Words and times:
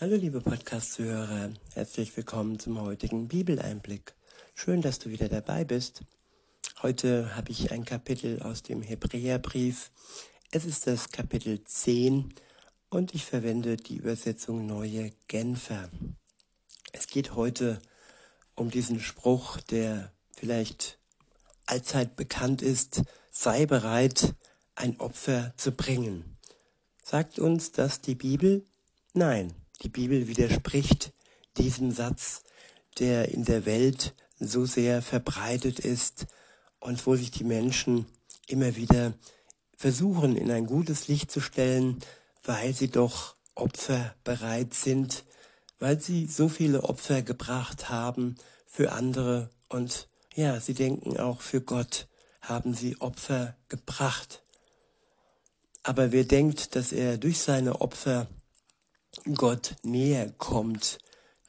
Hallo 0.00 0.16
liebe 0.16 0.40
Podcast-Zuhörer, 0.40 1.52
herzlich 1.74 2.16
willkommen 2.16 2.58
zum 2.58 2.80
heutigen 2.80 3.28
Bibeleinblick. 3.28 4.14
Schön, 4.56 4.82
dass 4.82 4.98
du 4.98 5.10
wieder 5.10 5.28
dabei 5.28 5.62
bist. 5.62 6.02
Heute 6.82 7.36
habe 7.36 7.52
ich 7.52 7.70
ein 7.70 7.84
Kapitel 7.84 8.42
aus 8.42 8.64
dem 8.64 8.82
Hebräerbrief. 8.82 9.92
Es 10.50 10.64
ist 10.64 10.88
das 10.88 11.10
Kapitel 11.10 11.62
10 11.62 12.34
und 12.90 13.14
ich 13.14 13.24
verwende 13.24 13.76
die 13.76 13.98
Übersetzung 13.98 14.66
Neue 14.66 15.12
Genfer. 15.28 15.88
Es 16.90 17.06
geht 17.06 17.36
heute 17.36 17.80
um 18.56 18.72
diesen 18.72 18.98
Spruch, 18.98 19.60
der 19.60 20.10
vielleicht 20.34 20.98
allzeit 21.66 22.16
bekannt 22.16 22.62
ist, 22.62 23.04
sei 23.30 23.64
bereit, 23.64 24.34
ein 24.74 24.98
Opfer 24.98 25.54
zu 25.56 25.70
bringen. 25.70 26.36
Sagt 27.00 27.38
uns 27.38 27.70
das 27.70 28.00
die 28.00 28.16
Bibel? 28.16 28.66
Nein, 29.12 29.54
die 29.84 29.90
Bibel 29.90 30.26
widerspricht 30.26 31.12
diesem 31.58 31.92
Satz, 31.92 32.42
der 32.98 33.28
in 33.28 33.44
der 33.44 33.66
Welt 33.66 34.14
so 34.40 34.64
sehr 34.64 35.02
verbreitet 35.02 35.78
ist 35.78 36.26
und 36.80 37.06
wo 37.06 37.16
sich 37.16 37.30
die 37.30 37.44
Menschen 37.44 38.06
immer 38.46 38.76
wieder 38.76 39.12
versuchen, 39.76 40.36
in 40.36 40.50
ein 40.50 40.66
gutes 40.66 41.08
Licht 41.08 41.30
zu 41.30 41.40
stellen, 41.40 41.98
weil 42.42 42.74
sie 42.74 42.88
doch 42.88 43.36
Opfer 43.54 44.14
bereit 44.24 44.74
sind, 44.74 45.24
weil 45.78 46.00
sie 46.00 46.26
so 46.26 46.48
viele 46.48 46.84
Opfer 46.84 47.22
gebracht 47.22 47.88
haben 47.88 48.36
für 48.66 48.92
andere 48.92 49.50
und 49.68 50.08
ja, 50.34 50.58
sie 50.60 50.74
denken 50.74 51.18
auch 51.18 51.42
für 51.42 51.60
Gott 51.60 52.08
haben 52.40 52.74
sie 52.74 53.00
Opfer 53.00 53.56
gebracht. 53.68 54.42
Aber 55.82 56.12
wer 56.12 56.24
denkt, 56.24 56.74
dass 56.74 56.92
er 56.92 57.18
durch 57.18 57.38
seine 57.38 57.80
Opfer 57.80 58.28
Gott 59.34 59.76
näher 59.82 60.32
kommt, 60.38 60.98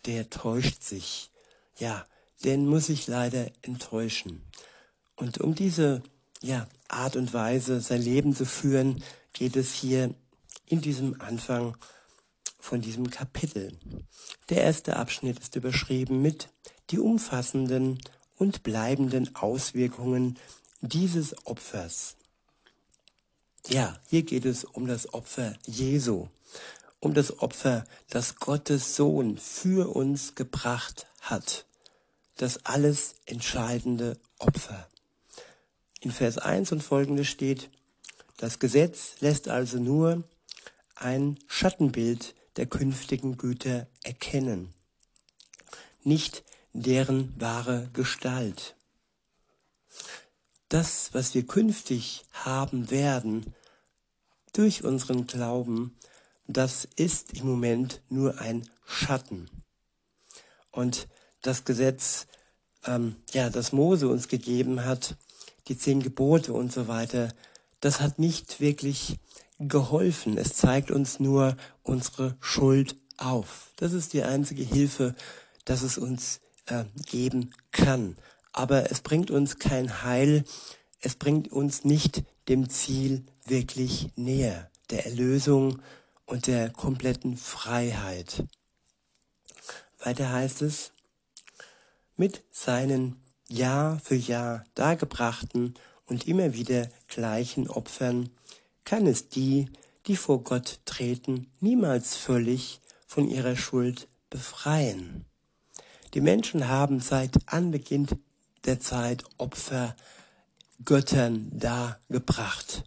der 0.05 0.29
täuscht 0.29 0.83
sich. 0.83 1.31
Ja, 1.77 2.05
den 2.43 2.67
muss 2.67 2.89
ich 2.89 3.07
leider 3.07 3.47
enttäuschen. 3.61 4.43
Und 5.15 5.39
um 5.39 5.55
diese 5.55 6.03
ja, 6.41 6.67
Art 6.87 7.15
und 7.15 7.33
Weise, 7.33 7.81
sein 7.81 8.01
Leben 8.01 8.35
zu 8.35 8.45
führen, 8.45 9.03
geht 9.33 9.55
es 9.55 9.73
hier 9.73 10.13
in 10.65 10.81
diesem 10.81 11.19
Anfang 11.21 11.77
von 12.59 12.81
diesem 12.81 13.09
Kapitel. 13.09 13.77
Der 14.49 14.63
erste 14.63 14.97
Abschnitt 14.97 15.39
ist 15.39 15.55
überschrieben 15.55 16.21
mit 16.21 16.49
die 16.89 16.99
umfassenden 16.99 17.99
und 18.37 18.63
bleibenden 18.63 19.35
Auswirkungen 19.35 20.37
dieses 20.81 21.45
Opfers. 21.45 22.15
Ja, 23.67 23.99
hier 24.07 24.23
geht 24.23 24.45
es 24.45 24.63
um 24.63 24.87
das 24.87 25.13
Opfer 25.13 25.55
Jesu 25.65 26.27
um 27.05 27.13
das 27.13 27.39
Opfer, 27.39 27.85
das 28.09 28.37
Gottes 28.37 28.95
Sohn 28.95 29.37
für 29.37 29.95
uns 29.95 30.33
gebracht 30.33 31.05
hat. 31.21 31.67
Das 32.37 32.65
alles 32.65 33.13
entscheidende 33.27 34.17
Opfer. 34.39 34.89
In 36.01 36.11
Vers 36.11 36.39
1 36.39 36.71
und 36.71 36.81
folgende 36.81 37.23
steht, 37.23 37.69
das 38.37 38.57
Gesetz 38.57 39.17
lässt 39.19 39.49
also 39.49 39.77
nur 39.77 40.23
ein 40.95 41.37
Schattenbild 41.45 42.33
der 42.55 42.65
künftigen 42.65 43.37
Güter 43.37 43.85
erkennen, 44.03 44.73
nicht 46.03 46.43
deren 46.73 47.39
wahre 47.39 47.87
Gestalt. 47.93 48.73
Das, 50.69 51.13
was 51.13 51.35
wir 51.35 51.45
künftig 51.45 52.25
haben 52.33 52.89
werden, 52.89 53.53
durch 54.53 54.83
unseren 54.83 55.27
Glauben, 55.27 55.95
das 56.47 56.87
ist 56.95 57.33
im 57.33 57.47
Moment 57.47 58.01
nur 58.09 58.39
ein 58.39 58.67
Schatten. 58.85 59.49
Und 60.71 61.07
das 61.41 61.63
Gesetz, 61.63 62.27
ähm, 62.85 63.15
ja, 63.33 63.49
das 63.49 63.71
Mose 63.71 64.07
uns 64.07 64.27
gegeben 64.27 64.85
hat, 64.85 65.15
die 65.67 65.77
zehn 65.77 66.01
Gebote 66.01 66.53
und 66.53 66.71
so 66.71 66.87
weiter, 66.87 67.33
das 67.79 68.01
hat 68.01 68.19
nicht 68.19 68.59
wirklich 68.59 69.17
geholfen. 69.59 70.37
Es 70.37 70.53
zeigt 70.53 70.91
uns 70.91 71.19
nur 71.19 71.55
unsere 71.83 72.35
Schuld 72.39 72.95
auf. 73.17 73.71
Das 73.77 73.93
ist 73.93 74.13
die 74.13 74.23
einzige 74.23 74.63
Hilfe, 74.63 75.15
dass 75.65 75.81
es 75.81 75.97
uns 75.97 76.41
äh, 76.65 76.85
geben 77.05 77.51
kann. 77.71 78.17
Aber 78.51 78.91
es 78.91 79.01
bringt 79.01 79.31
uns 79.31 79.57
kein 79.57 80.03
Heil. 80.03 80.45
Es 80.99 81.15
bringt 81.15 81.51
uns 81.51 81.85
nicht 81.85 82.23
dem 82.47 82.69
Ziel 82.69 83.25
wirklich 83.45 84.09
näher, 84.15 84.69
der 84.89 85.05
Erlösung 85.05 85.81
und 86.25 86.47
der 86.47 86.69
kompletten 86.69 87.37
Freiheit. 87.37 88.43
Weiter 89.99 90.31
heißt 90.31 90.61
es, 90.61 90.91
mit 92.15 92.43
seinen 92.51 93.21
Jahr 93.47 93.99
für 93.99 94.15
Jahr 94.15 94.65
dargebrachten 94.75 95.75
und 96.05 96.27
immer 96.27 96.53
wieder 96.53 96.89
gleichen 97.07 97.69
Opfern 97.69 98.29
kann 98.83 99.07
es 99.07 99.29
die, 99.29 99.69
die 100.07 100.15
vor 100.15 100.43
Gott 100.43 100.79
treten, 100.85 101.51
niemals 101.59 102.15
völlig 102.15 102.79
von 103.07 103.27
ihrer 103.27 103.55
Schuld 103.55 104.07
befreien. 104.29 105.25
Die 106.13 106.21
Menschen 106.21 106.67
haben 106.67 106.99
seit 106.99 107.35
Anbeginn 107.47 108.07
der 108.65 108.79
Zeit 108.79 109.23
Opfer 109.37 109.95
Göttern 110.83 111.49
dargebracht. 111.51 112.83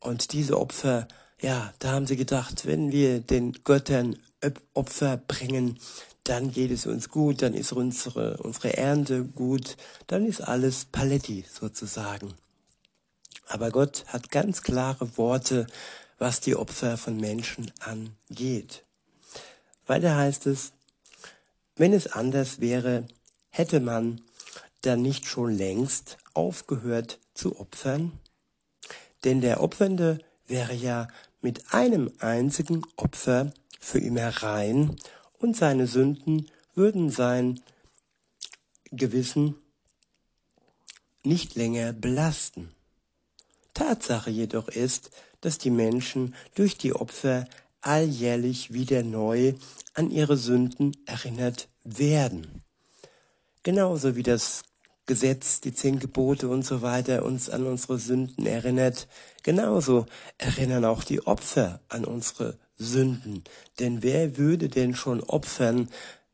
Und 0.00 0.32
diese 0.32 0.58
Opfer 0.58 1.08
ja, 1.40 1.72
da 1.78 1.92
haben 1.92 2.06
sie 2.06 2.16
gedacht, 2.16 2.66
wenn 2.66 2.92
wir 2.92 3.20
den 3.20 3.52
Göttern 3.64 4.16
Opfer 4.74 5.16
bringen, 5.16 5.78
dann 6.24 6.50
geht 6.50 6.70
es 6.70 6.86
uns 6.86 7.08
gut, 7.08 7.42
dann 7.42 7.54
ist 7.54 7.72
unsere, 7.72 8.38
unsere 8.38 8.76
Ernte 8.76 9.24
gut, 9.24 9.76
dann 10.06 10.26
ist 10.26 10.40
alles 10.40 10.86
Paletti 10.86 11.44
sozusagen. 11.48 12.34
Aber 13.48 13.70
Gott 13.70 14.04
hat 14.08 14.30
ganz 14.30 14.62
klare 14.62 15.16
Worte, 15.16 15.66
was 16.18 16.40
die 16.40 16.56
Opfer 16.56 16.96
von 16.96 17.18
Menschen 17.18 17.70
angeht. 17.80 18.82
Weiter 19.86 20.16
heißt 20.16 20.46
es, 20.46 20.72
wenn 21.76 21.92
es 21.92 22.08
anders 22.08 22.60
wäre, 22.60 23.06
hätte 23.50 23.80
man 23.80 24.20
dann 24.82 25.02
nicht 25.02 25.26
schon 25.26 25.54
längst 25.56 26.18
aufgehört 26.34 27.18
zu 27.34 27.60
opfern? 27.60 28.12
Denn 29.24 29.40
der 29.40 29.62
Opfernde 29.62 30.18
wäre 30.46 30.74
ja 30.74 31.08
mit 31.46 31.72
einem 31.72 32.10
einzigen 32.18 32.82
Opfer 32.96 33.52
für 33.78 34.00
immer 34.00 34.26
rein 34.42 34.96
und 35.38 35.56
seine 35.56 35.86
Sünden 35.86 36.50
würden 36.74 37.08
sein 37.08 37.60
Gewissen 38.90 39.54
nicht 41.22 41.54
länger 41.54 41.92
belasten. 41.92 42.72
Tatsache 43.74 44.28
jedoch 44.28 44.66
ist, 44.66 45.12
dass 45.40 45.58
die 45.58 45.70
Menschen 45.70 46.34
durch 46.56 46.78
die 46.78 46.92
Opfer 46.92 47.46
alljährlich 47.80 48.72
wieder 48.72 49.04
neu 49.04 49.54
an 49.94 50.10
ihre 50.10 50.36
Sünden 50.36 50.96
erinnert 51.06 51.68
werden. 51.84 52.64
Genauso 53.62 54.16
wie 54.16 54.24
das 54.24 54.64
Gesetz, 55.06 55.60
die 55.60 55.72
zehn 55.72 55.98
Gebote 56.00 56.48
und 56.48 56.64
so 56.64 56.82
weiter 56.82 57.24
uns 57.24 57.48
an 57.48 57.66
unsere 57.66 57.98
Sünden 57.98 58.44
erinnert. 58.44 59.08
Genauso 59.42 60.06
erinnern 60.36 60.84
auch 60.84 61.04
die 61.04 61.26
Opfer 61.26 61.80
an 61.88 62.04
unsere 62.04 62.58
Sünden. 62.76 63.44
Denn 63.78 64.02
wer 64.02 64.36
würde 64.36 64.68
denn 64.68 64.94
schon 64.94 65.22
opfern, 65.22 65.88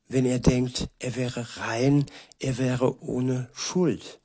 wenn 0.09 0.25
er 0.25 0.39
denkt, 0.39 0.89
er 0.99 1.17
wäre 1.17 1.47
rein, 1.59 2.07
er 2.39 2.59
wäre 2.59 3.03
ohne 3.03 3.49
Schuld? 3.53 4.19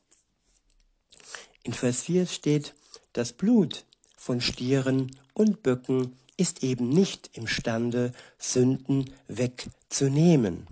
In 1.64 1.74
Vers 1.74 2.04
4 2.04 2.26
steht, 2.28 2.74
das 3.14 3.34
Blut 3.34 3.86
von 4.16 4.42
Stieren 4.42 5.12
und 5.34 5.64
Böcken 5.64 6.16
ist 6.38 6.64
eben 6.64 6.90
nicht 6.90 7.32
imstande, 7.34 8.14
Sünden 8.38 9.12
wegzunehmen. 9.28 10.68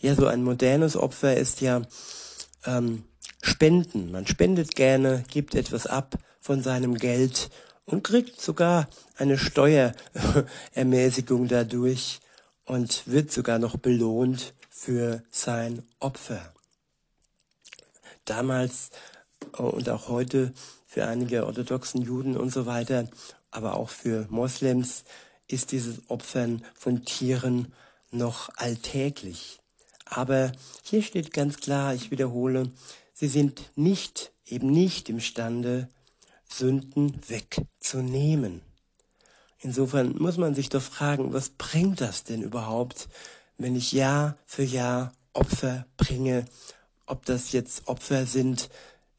Ja, 0.00 0.14
so 0.16 0.26
ein 0.26 0.42
modernes 0.42 0.96
Opfer 0.96 1.36
ist 1.36 1.60
ja 1.60 1.82
ähm, 2.64 3.04
Spenden. 3.42 4.10
Man 4.10 4.26
spendet 4.26 4.76
gerne, 4.76 5.24
gibt 5.28 5.54
etwas 5.54 5.86
ab 5.86 6.14
von 6.40 6.62
seinem 6.62 6.96
Geld 6.96 7.50
und 7.84 8.04
kriegt 8.04 8.40
sogar 8.40 8.88
eine 9.16 9.36
Steuerermäßigung 9.38 11.48
dadurch 11.48 12.20
und 12.64 13.02
wird 13.06 13.32
sogar 13.32 13.58
noch 13.58 13.76
belohnt 13.76 14.54
für 14.70 15.22
sein 15.30 15.82
Opfer. 16.00 16.54
Damals 18.24 18.90
äh, 19.58 19.62
und 19.62 19.88
auch 19.88 20.08
heute 20.08 20.52
für 20.86 21.06
einige 21.06 21.46
orthodoxen 21.46 22.02
Juden 22.02 22.36
und 22.36 22.52
so 22.52 22.66
weiter, 22.66 23.08
aber 23.50 23.74
auch 23.74 23.88
für 23.88 24.26
Moslems 24.30 25.04
ist 25.48 25.72
dieses 25.72 26.08
Opfern 26.08 26.64
von 26.74 27.04
Tieren 27.04 27.72
noch 28.10 28.50
alltäglich. 28.56 29.61
Aber 30.14 30.52
hier 30.82 31.02
steht 31.02 31.32
ganz 31.32 31.56
klar, 31.56 31.94
ich 31.94 32.10
wiederhole, 32.10 32.70
sie 33.14 33.28
sind 33.28 33.70
nicht, 33.76 34.32
eben 34.44 34.70
nicht 34.70 35.08
imstande, 35.08 35.88
Sünden 36.46 37.18
wegzunehmen. 37.28 38.60
Insofern 39.60 40.14
muss 40.18 40.36
man 40.36 40.54
sich 40.54 40.68
doch 40.68 40.82
fragen, 40.82 41.32
was 41.32 41.48
bringt 41.48 42.02
das 42.02 42.24
denn 42.24 42.42
überhaupt, 42.42 43.08
wenn 43.56 43.74
ich 43.74 43.92
Jahr 43.92 44.36
für 44.44 44.64
Jahr 44.64 45.14
Opfer 45.32 45.86
bringe, 45.96 46.44
ob 47.06 47.24
das 47.24 47.52
jetzt 47.52 47.88
Opfer 47.88 48.26
sind 48.26 48.68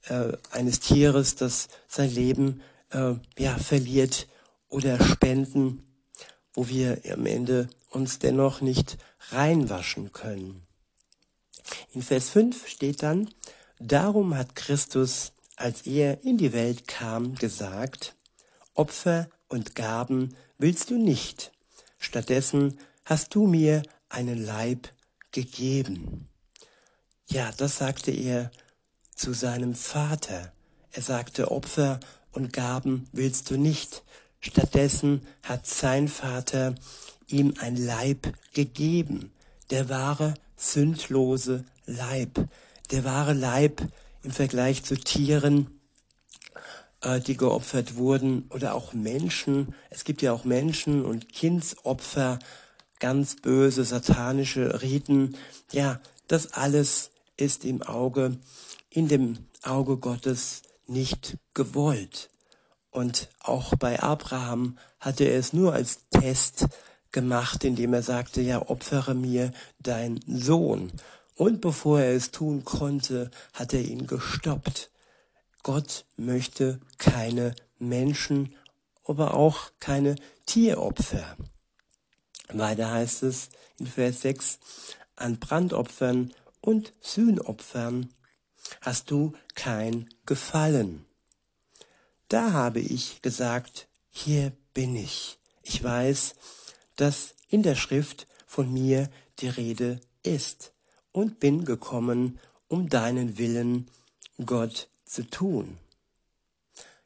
äh, 0.04 0.34
eines 0.51 0.80
Tieres, 0.80 1.34
das 1.36 1.69
sein 1.88 2.13
Leben 2.13 2.62
äh, 2.92 3.16
ja 3.39 3.57
verliert, 3.57 4.28
oder 4.69 5.04
Spenden, 5.04 5.84
wo 6.54 6.68
wir 6.68 7.01
am 7.12 7.25
Ende 7.25 7.68
uns 7.89 8.19
dennoch 8.19 8.62
nicht 8.62 8.98
reinwaschen 9.31 10.12
können. 10.12 10.62
In 11.94 12.01
Vers 12.01 12.30
5 12.31 12.68
steht 12.68 13.04
dann, 13.04 13.30
darum 13.80 14.36
hat 14.36 14.56
Christus, 14.56 15.34
als 15.56 15.84
er 15.84 16.24
in 16.24 16.40
die 16.40 16.51
Welt 16.51 16.88
kam, 16.88 17.36
gesagt, 17.36 18.16
Opfer 18.74 19.30
und 19.48 19.75
Gaben 19.75 20.36
willst 20.57 20.90
du 20.90 20.95
nicht, 20.95 21.51
stattdessen 22.00 22.80
hast 23.06 23.36
du 23.36 23.45
mir 23.45 23.84
einen 24.10 24.44
Leib 24.44 24.90
gegeben. 25.31 26.28
Ja, 27.28 27.51
das 27.51 27.78
sagte 27.78 28.10
er 28.10 28.50
zu 29.16 29.34
seinem 29.34 29.75
Vater. 29.75 30.51
Er 30.92 31.04
sagte, 31.04 31.51
Opfer 31.51 32.00
und 32.31 32.54
Gaben 32.54 33.07
willst 33.12 33.51
du 33.51 33.57
nicht. 33.57 34.01
Stattdessen 34.39 35.28
hat 35.44 35.68
sein 35.68 36.07
Vater 36.07 36.74
ihm 37.28 37.54
ein 37.60 37.78
Leib 37.78 38.34
gegeben, 38.54 39.31
der 39.69 39.89
wahre, 39.89 40.34
sündlose 40.56 41.66
Leib, 41.86 42.48
der 42.92 43.04
wahre 43.04 43.34
Leib 43.34 43.82
im 44.24 44.32
Vergleich 44.32 44.84
zu 44.84 44.96
Tieren, 44.96 45.80
äh, 47.02 47.20
die 47.20 47.38
geopfert 47.38 47.96
wurden, 47.96 48.46
oder 48.50 48.74
auch 48.74 48.94
Menschen. 48.94 49.76
Es 49.90 50.04
gibt 50.04 50.22
ja 50.22 50.32
auch 50.34 50.46
Menschen 50.46 51.06
und 51.06 51.30
Kindsopfer, 51.30 52.40
ganz 53.00 53.36
böse 53.36 53.84
satanische 53.84 54.82
Riten. 54.82 55.36
Ja, 55.72 56.00
das 56.28 56.54
alles 56.54 57.12
ist 57.36 57.66
im 57.66 57.82
Auge, 57.82 58.38
in 58.90 59.08
dem 59.08 59.40
Auge 59.62 59.98
Gottes 59.98 60.62
nicht 60.88 61.38
gewollt. 61.54 62.30
Und 62.92 63.30
auch 63.40 63.76
bei 63.76 64.02
Abraham 64.02 64.78
hatte 65.00 65.26
er 65.26 65.40
es 65.40 65.52
nur 65.52 65.74
als 65.74 66.08
Test 66.12 66.68
gemacht, 67.12 67.64
indem 67.64 67.94
er 67.94 68.04
sagte, 68.04 68.42
ja, 68.42 68.62
opfere 68.70 69.16
mir 69.16 69.52
dein 69.80 70.20
Sohn. 70.28 70.92
Und 71.36 71.62
bevor 71.62 72.00
er 72.00 72.16
es 72.16 72.32
tun 72.32 72.64
konnte, 72.64 73.32
hat 73.54 73.74
er 73.74 73.82
ihn 73.82 74.06
gestoppt. 74.06 74.92
Gott 75.64 76.06
möchte 76.16 76.80
keine 76.98 77.56
Menschen, 77.80 78.56
aber 79.06 79.34
auch 79.34 79.72
keine 79.80 80.16
Tieropfer. 80.46 81.38
Weiter 82.50 82.92
heißt 82.92 83.24
es 83.24 83.50
in 83.78 83.88
Vers 83.88 84.22
6, 84.22 84.60
an 85.16 85.40
Brandopfern 85.40 86.34
und 86.62 86.94
Sühnopfern 87.02 88.14
hast 88.82 89.10
du 89.10 89.34
kein 89.56 90.10
Gefallen. 90.26 91.06
Da 92.28 92.52
habe 92.52 92.80
ich 92.80 93.22
gesagt, 93.22 93.88
hier 94.10 94.52
bin 94.74 94.96
ich. 94.96 95.40
Ich 95.62 95.84
weiß, 95.84 96.36
dass 96.96 97.36
in 97.48 97.64
der 97.64 97.76
Schrift 97.76 98.28
von 98.46 98.72
mir 98.72 99.10
die 99.40 99.50
Rede 99.50 100.00
ist 100.24 100.73
und 101.13 101.39
bin 101.39 101.63
gekommen, 101.63 102.39
um 102.68 102.89
deinen 102.89 103.38
Willen, 103.38 103.88
Gott, 104.45 104.89
zu 105.06 105.30
tun. 105.30 105.77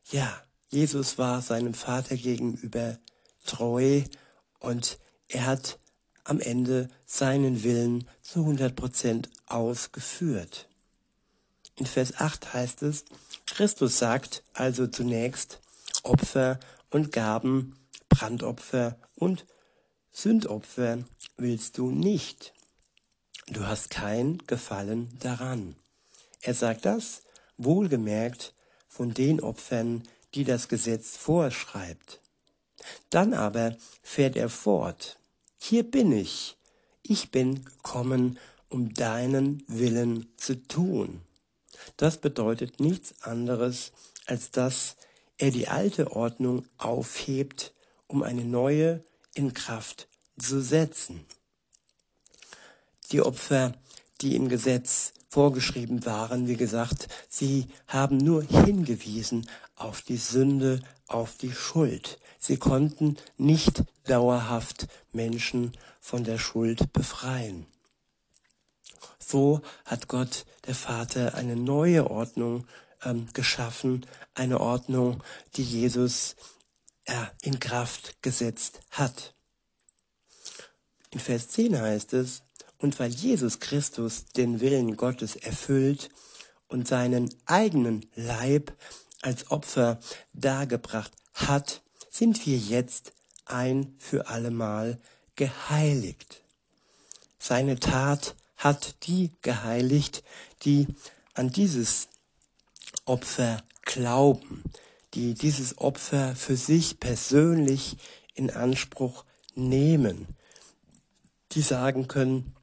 Ja, 0.10 0.42
Jesus 0.70 1.18
war 1.18 1.42
seinem 1.42 1.74
Vater 1.74 2.16
gegenüber 2.16 2.98
treu 3.46 4.02
und 4.60 4.98
er 5.28 5.46
hat 5.46 5.78
am 6.24 6.40
Ende 6.40 6.90
seinen 7.06 7.64
Willen 7.64 8.08
zu 8.22 8.40
100 8.40 8.76
Prozent 8.76 9.30
ausgeführt. 9.46 10.68
In 11.76 11.86
Vers 11.86 12.16
8 12.18 12.54
heißt 12.54 12.82
es, 12.84 13.06
Christus 13.46 14.00
sagt 14.00 14.44
also 14.54 14.88
zunächst, 14.88 15.60
Opfer 16.04 16.60
und 16.90 17.12
Gaben, 17.12 17.76
Brandopfer 18.10 18.98
und 19.16 19.46
Sündopfer 20.12 21.00
willst 21.38 21.78
du 21.78 21.92
nicht. 21.92 22.54
Du 23.50 23.66
hast 23.66 23.90
kein 23.90 24.40
Gefallen 24.46 25.10
daran. 25.20 25.76
Er 26.42 26.54
sagt 26.54 26.86
das, 26.86 27.22
wohlgemerkt, 27.58 28.54
von 28.90 29.14
den 29.14 29.40
Opfern, 29.40 30.04
die 30.34 30.44
das 30.44 30.68
Gesetz 30.68 31.16
vorschreibt. 31.16 32.20
Dann 33.10 33.34
aber 33.34 33.78
fährt 34.04 34.36
er 34.36 34.50
fort. 34.50 35.18
Hier 35.58 35.90
bin 35.90 36.12
ich. 36.12 36.58
Ich 37.04 37.32
bin 37.32 37.64
gekommen, 37.64 38.38
um 38.70 38.94
deinen 38.94 39.64
Willen 39.68 40.28
zu 40.36 40.62
tun. 40.68 41.22
Das 41.96 42.18
bedeutet 42.18 42.82
nichts 42.82 43.16
anderes, 43.22 43.94
als 44.26 44.52
dass 44.52 44.98
er 45.38 45.52
die 45.52 45.70
alte 45.70 46.12
Ordnung 46.12 46.66
aufhebt, 46.78 47.72
um 48.08 48.24
eine 48.24 48.44
neue 48.44 49.04
in 49.36 49.54
Kraft 49.54 50.10
zu 50.38 50.62
setzen. 50.62 51.26
Die 53.12 53.22
Opfer, 53.22 53.74
die 54.22 54.36
im 54.36 54.50
Gesetz 54.50 55.14
vorgeschrieben 55.30 56.06
waren, 56.06 56.48
wie 56.48 56.58
gesagt, 56.58 57.08
sie 57.30 57.68
haben 57.88 58.18
nur 58.18 58.44
hingewiesen 58.44 59.48
auf 59.76 60.02
die 60.02 60.18
Sünde, 60.18 60.82
auf 61.08 61.36
die 61.38 61.52
Schuld. 61.52 62.20
Sie 62.40 62.58
konnten 62.58 63.18
nicht 63.38 63.84
dauerhaft 64.06 64.88
Menschen 65.12 65.74
von 66.00 66.24
der 66.24 66.38
Schuld 66.38 66.92
befreien. 66.94 67.66
So 69.20 69.62
hat 69.86 70.08
Gott, 70.08 70.46
der 70.66 70.76
Vater, 70.76 71.36
eine 71.36 71.56
neue 71.56 72.10
Ordnung 72.10 72.66
ähm, 73.04 73.28
geschaffen, 73.34 74.06
eine 74.34 74.62
Ordnung, 74.62 75.22
die 75.56 75.64
Jesus 75.64 76.36
ja, 77.08 77.32
in 77.42 77.60
Kraft 77.60 78.22
gesetzt 78.22 78.80
hat. 78.92 79.34
In 81.12 81.20
Vers 81.20 81.50
10 81.50 81.80
heißt 81.80 82.14
es, 82.14 82.42
und 82.80 83.00
weil 83.00 83.12
Jesus 83.12 83.60
Christus 83.60 84.26
den 84.26 84.60
Willen 84.60 84.98
Gottes 84.98 85.36
erfüllt 85.36 86.10
und 86.68 86.88
seinen 86.88 87.34
eigenen 87.46 88.06
Leib 88.16 88.74
als 89.22 89.50
Opfer 89.52 90.00
dargebracht 90.34 91.12
hat, 91.34 91.82
sind 92.10 92.46
wir 92.46 92.58
jetzt 92.58 93.14
ein 93.46 93.96
für 93.98 94.28
allemal 94.28 95.00
geheiligt. 95.36 96.42
Seine 97.40 97.80
Tat 97.80 98.36
hat 98.58 98.96
die 99.08 99.32
geheiligt, 99.42 100.24
die 100.64 100.88
an 101.34 101.52
dieses 101.52 102.08
Opfer 103.06 103.64
glauben, 103.84 104.64
die 105.14 105.34
dieses 105.34 105.78
Opfer 105.78 106.36
für 106.36 106.58
sich 106.58 107.00
persönlich 107.00 107.98
in 108.34 108.50
Anspruch 108.50 109.24
nehmen, 109.56 110.28
die 111.54 111.62
sagen 111.62 112.08
können, 112.08 112.54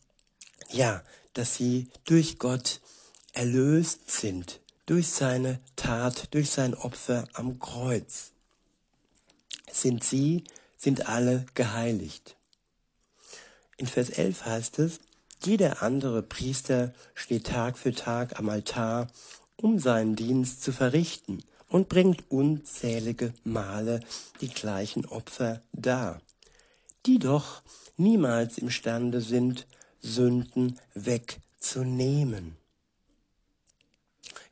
ja, 0.70 1.02
dass 1.34 1.56
sie 1.56 1.88
durch 2.04 2.38
Gott 2.38 2.80
erlöst 3.32 4.10
sind, 4.10 4.60
durch 4.86 5.08
seine 5.08 5.60
Tat, 5.76 6.32
durch 6.34 6.50
sein 6.50 6.74
Opfer 6.74 7.28
am 7.32 7.58
Kreuz. 7.58 8.32
Sind 9.70 10.04
sie, 10.04 10.44
sind 10.76 11.08
alle 11.08 11.46
geheiligt. 11.54 12.36
In 13.76 13.86
Vers 13.86 14.10
11 14.10 14.44
heißt 14.44 14.78
es, 14.78 15.00
jeder 15.44 15.82
andere 15.82 16.22
Priester 16.22 16.94
steht 17.14 17.48
Tag 17.48 17.76
für 17.76 17.94
Tag 17.94 18.38
am 18.38 18.48
Altar, 18.48 19.08
um 19.56 19.78
seinen 19.78 20.16
Dienst 20.16 20.62
zu 20.62 20.72
verrichten 20.72 21.42
und 21.68 21.88
bringt 21.88 22.30
unzählige 22.30 23.34
Male 23.42 24.00
die 24.40 24.48
gleichen 24.48 25.06
Opfer 25.06 25.60
dar, 25.72 26.20
die 27.04 27.18
doch 27.18 27.62
niemals 27.96 28.58
imstande 28.58 29.20
sind, 29.20 29.66
Sünden 30.04 30.78
wegzunehmen. 30.92 32.56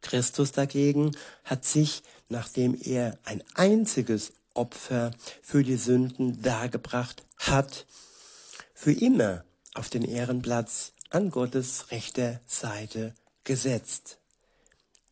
Christus 0.00 0.52
dagegen 0.52 1.16
hat 1.44 1.64
sich, 1.64 2.02
nachdem 2.28 2.76
er 2.80 3.18
ein 3.25 3.42
einziges 3.54 4.32
Opfer 4.54 5.12
für 5.42 5.62
die 5.62 5.76
Sünden 5.76 6.42
dargebracht 6.42 7.23
hat, 7.37 7.87
für 8.75 8.92
immer 8.92 9.44
auf 9.75 9.90
den 9.90 10.02
Ehrenplatz 10.02 10.92
an 11.11 11.30
Gottes 11.30 11.90
rechter 11.90 12.40
Seite 12.47 13.14
gesetzt. 13.44 14.18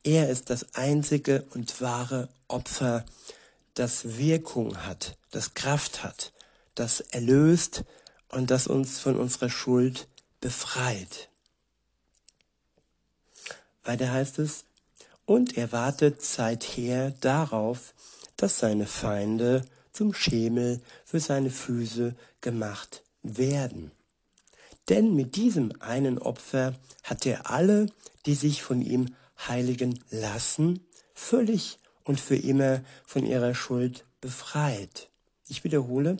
Er 0.03 0.31
ist 0.31 0.51
das 0.51 0.75
einzige 0.75 1.45
und 1.55 1.81
wahre 1.81 2.29
Opfer, 2.49 3.05
das 3.75 4.17
Wirkung 4.17 4.87
hat, 4.87 5.17
das 5.31 5.55
Kraft 5.55 6.03
hat, 6.03 6.33
das 6.75 7.01
erlöst 7.01 7.85
und 8.29 8.51
das 8.51 8.67
uns 8.67 8.99
von 8.99 9.17
unserer 9.17 9.51
Schuld 9.51 10.09
befreit. 10.41 11.29
Weiter 13.85 14.13
heißt 14.13 14.39
es, 14.39 14.65
und 15.27 15.57
er 15.57 15.73
wartet 15.73 16.23
seither 16.23 17.13
darauf, 17.13 17.95
dass 18.37 18.59
seine 18.59 18.87
Feinde 18.87 19.63
zum 19.93 20.15
Schemel 20.15 20.81
für 21.05 21.21
seine 21.21 21.51
Füße 21.51 22.15
gemacht 22.41 23.03
werden. 23.23 23.93
Denn 24.89 25.15
mit 25.15 25.37
diesem 25.37 25.73
einen 25.81 26.19
Opfer 26.19 26.75
hat 27.05 27.27
er 27.27 27.51
alle, 27.51 27.87
die 28.27 28.35
sich 28.35 28.63
von 28.63 28.83
ihm 28.83 29.15
heiligen 29.49 30.03
lassen, 30.11 30.81
völlig 31.15 31.79
und 32.05 32.21
für 32.21 32.37
immer 32.37 32.81
von 33.07 33.25
ihrer 33.25 33.55
Schuld 33.55 34.05
befreit. 34.21 35.09
Ich 35.49 35.65
wiederhole, 35.65 36.17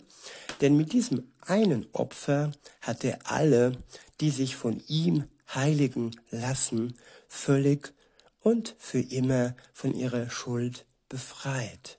denn 0.61 0.77
mit 0.77 0.93
diesem 0.93 1.31
einen 1.41 1.87
Opfer 1.93 2.51
hat 2.81 3.03
er 3.03 3.19
alle, 3.23 3.73
die 4.21 4.29
sich 4.29 4.55
von 4.55 4.81
ihm 4.87 5.25
heiligen 5.53 6.15
lassen, 6.29 6.97
völlig 7.27 7.93
und 8.39 8.75
für 8.79 9.01
immer 9.01 9.55
von 9.73 9.93
ihrer 9.93 10.29
Schuld 10.29 10.85
befreit. 11.09 11.97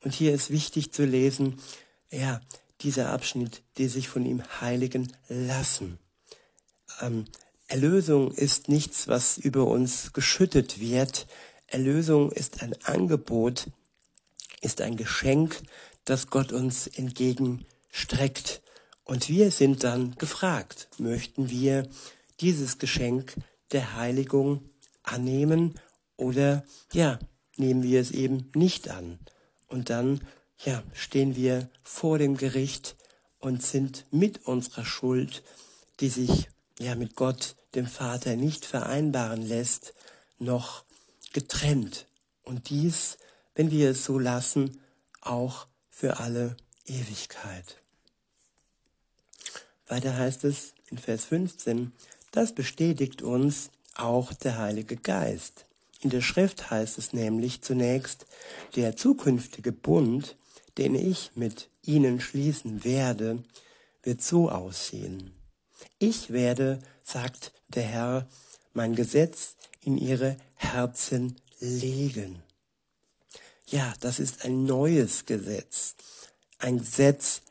Und 0.00 0.14
hier 0.14 0.32
ist 0.32 0.50
wichtig 0.50 0.92
zu 0.92 1.04
lesen, 1.04 1.58
ja, 2.10 2.40
dieser 2.80 3.10
Abschnitt, 3.10 3.62
die 3.78 3.88
sich 3.88 4.08
von 4.08 4.24
ihm 4.26 4.42
heiligen 4.60 5.12
lassen. 5.28 5.98
Ähm, 7.00 7.26
Erlösung 7.68 8.32
ist 8.32 8.68
nichts, 8.68 9.08
was 9.08 9.38
über 9.38 9.66
uns 9.66 10.12
geschüttet 10.12 10.80
wird. 10.80 11.26
Erlösung 11.68 12.32
ist 12.32 12.62
ein 12.62 12.74
Angebot, 12.82 13.68
ist 14.60 14.80
ein 14.80 14.96
Geschenk, 14.96 15.62
das 16.04 16.26
Gott 16.28 16.52
uns 16.52 16.86
entgegenstreckt. 16.86 18.62
Und 19.04 19.28
wir 19.28 19.50
sind 19.50 19.84
dann 19.84 20.14
gefragt, 20.16 20.88
möchten 20.98 21.50
wir 21.50 21.88
dieses 22.40 22.78
Geschenk 22.78 23.34
der 23.72 23.96
Heiligung 23.96 24.68
annehmen 25.02 25.74
oder 26.16 26.64
ja, 26.92 27.18
nehmen 27.56 27.82
wir 27.82 28.00
es 28.00 28.10
eben 28.10 28.50
nicht 28.54 28.88
an. 28.88 29.18
Und 29.68 29.90
dann 29.90 30.20
ja, 30.64 30.82
stehen 30.92 31.34
wir 31.34 31.68
vor 31.82 32.18
dem 32.18 32.36
Gericht 32.36 32.96
und 33.38 33.62
sind 33.62 34.04
mit 34.12 34.46
unserer 34.46 34.84
Schuld, 34.84 35.42
die 36.00 36.08
sich 36.08 36.48
ja 36.78 36.94
mit 36.94 37.16
Gott, 37.16 37.56
dem 37.74 37.86
Vater, 37.86 38.36
nicht 38.36 38.64
vereinbaren 38.64 39.42
lässt, 39.42 39.94
noch 40.38 40.84
getrennt. 41.32 42.06
Und 42.42 42.70
dies, 42.70 43.18
wenn 43.54 43.70
wir 43.70 43.90
es 43.90 44.04
so 44.04 44.18
lassen, 44.18 44.80
auch 45.20 45.66
für 45.88 46.20
alle 46.20 46.56
Ewigkeit. 46.86 47.81
Weiter 49.92 50.16
heißt 50.16 50.44
es 50.44 50.72
in 50.90 50.96
Vers 50.96 51.26
15, 51.26 51.92
das 52.30 52.54
bestätigt 52.54 53.20
uns 53.20 53.68
auch 53.94 54.32
der 54.32 54.56
Heilige 54.56 54.96
Geist. 54.96 55.66
In 56.00 56.08
der 56.08 56.22
Schrift 56.22 56.70
heißt 56.70 56.96
es 56.96 57.12
nämlich 57.12 57.60
zunächst, 57.60 58.24
der 58.74 58.96
zukünftige 58.96 59.70
Bund, 59.70 60.34
den 60.78 60.94
ich 60.94 61.32
mit 61.34 61.68
ihnen 61.82 62.22
schließen 62.22 62.84
werde, 62.84 63.44
wird 64.02 64.22
so 64.22 64.48
aussehen. 64.48 65.34
Ich 65.98 66.32
werde, 66.32 66.78
sagt 67.04 67.52
der 67.68 67.82
Herr, 67.82 68.26
mein 68.72 68.94
Gesetz 68.94 69.56
in 69.82 69.98
ihre 69.98 70.38
Herzen 70.54 71.36
legen. 71.60 72.42
Ja, 73.66 73.92
das 74.00 74.20
ist 74.20 74.46
ein 74.46 74.64
neues 74.64 75.26
Gesetz. 75.26 75.96
Ein 76.58 76.78
Gesetz 76.78 77.42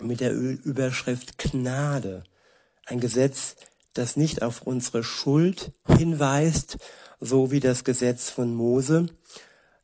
mit 0.00 0.20
der 0.20 0.32
Überschrift 0.32 1.38
Gnade. 1.38 2.24
Ein 2.86 3.00
Gesetz, 3.00 3.56
das 3.94 4.16
nicht 4.16 4.42
auf 4.42 4.62
unsere 4.62 5.04
Schuld 5.04 5.72
hinweist, 5.86 6.78
so 7.20 7.50
wie 7.50 7.60
das 7.60 7.84
Gesetz 7.84 8.30
von 8.30 8.54
Mose. 8.54 9.06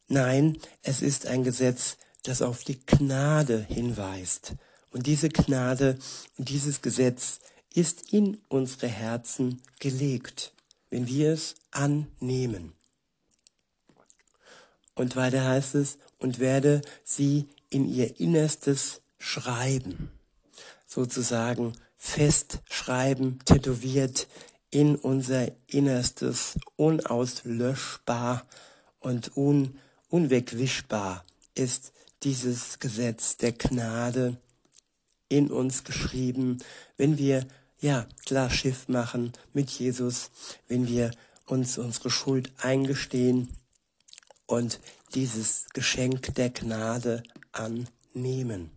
Nein, 0.08 0.58
es 0.82 1.02
ist 1.02 1.26
ein 1.26 1.44
Gesetz, 1.44 1.96
das 2.22 2.42
auf 2.42 2.64
die 2.64 2.80
Gnade 2.84 3.66
hinweist. 3.68 4.54
Und 4.90 5.06
diese 5.06 5.28
Gnade 5.28 5.98
dieses 6.38 6.82
Gesetz 6.82 7.40
ist 7.74 8.12
in 8.12 8.38
unsere 8.48 8.88
Herzen 8.88 9.60
gelegt, 9.80 10.52
wenn 10.88 11.06
wir 11.06 11.32
es 11.32 11.56
annehmen. 11.70 12.72
Und 14.94 15.14
weiter 15.14 15.44
heißt 15.44 15.74
es, 15.74 15.98
und 16.18 16.38
werde 16.38 16.80
sie 17.04 17.48
in 17.68 17.86
ihr 17.86 18.18
Innerstes 18.18 19.02
schreiben. 19.18 20.10
Sozusagen 20.86 21.72
festschreiben, 21.96 23.40
tätowiert 23.44 24.28
in 24.70 24.96
unser 24.96 25.50
Innerstes, 25.66 26.58
unauslöschbar 26.76 28.46
und 29.00 29.36
un, 29.36 29.78
unwegwischbar 30.08 31.24
ist 31.54 31.92
dieses 32.22 32.78
Gesetz 32.78 33.36
der 33.36 33.52
Gnade 33.52 34.36
in 35.28 35.50
uns 35.50 35.84
geschrieben, 35.84 36.58
wenn 36.96 37.18
wir 37.18 37.46
ja 37.80 38.06
klar 38.24 38.50
Schiff 38.50 38.88
machen 38.88 39.32
mit 39.52 39.70
Jesus, 39.70 40.30
wenn 40.68 40.88
wir 40.88 41.10
uns 41.46 41.78
unsere 41.78 42.10
Schuld 42.10 42.52
eingestehen 42.58 43.48
und 44.46 44.80
dieses 45.14 45.66
Geschenk 45.72 46.34
der 46.34 46.50
Gnade 46.50 47.22
annehmen. 47.52 48.75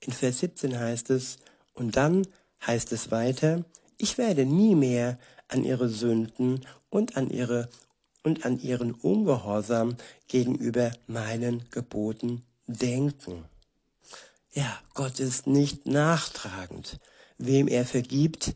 In 0.00 0.12
Vers 0.12 0.40
17 0.40 0.78
heißt 0.78 1.10
es, 1.10 1.38
und 1.74 1.96
dann 1.96 2.26
heißt 2.66 2.92
es 2.92 3.10
weiter, 3.10 3.64
ich 3.98 4.18
werde 4.18 4.44
nie 4.46 4.74
mehr 4.74 5.18
an 5.48 5.64
ihre 5.64 5.88
Sünden 5.88 6.66
und 6.88 7.16
an 7.16 7.30
ihre 7.30 7.68
und 8.22 8.44
an 8.44 8.60
ihren 8.60 8.92
Ungehorsam 8.92 9.96
gegenüber 10.28 10.92
meinen 11.06 11.64
Geboten 11.70 12.44
denken. 12.66 13.46
Ja, 14.52 14.78
Gott 14.94 15.20
ist 15.20 15.46
nicht 15.46 15.86
nachtragend. 15.86 16.98
Wem 17.38 17.66
er 17.66 17.86
vergibt, 17.86 18.52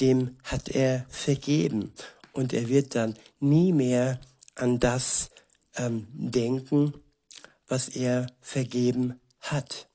dem 0.00 0.36
hat 0.42 0.68
er 0.68 1.06
vergeben. 1.08 1.92
Und 2.32 2.52
er 2.52 2.68
wird 2.68 2.96
dann 2.96 3.14
nie 3.38 3.72
mehr 3.72 4.20
an 4.56 4.80
das 4.80 5.30
ähm, 5.76 6.08
denken, 6.12 6.94
was 7.68 7.88
er 7.88 8.26
vergeben 8.40 9.20
hat 9.40 9.86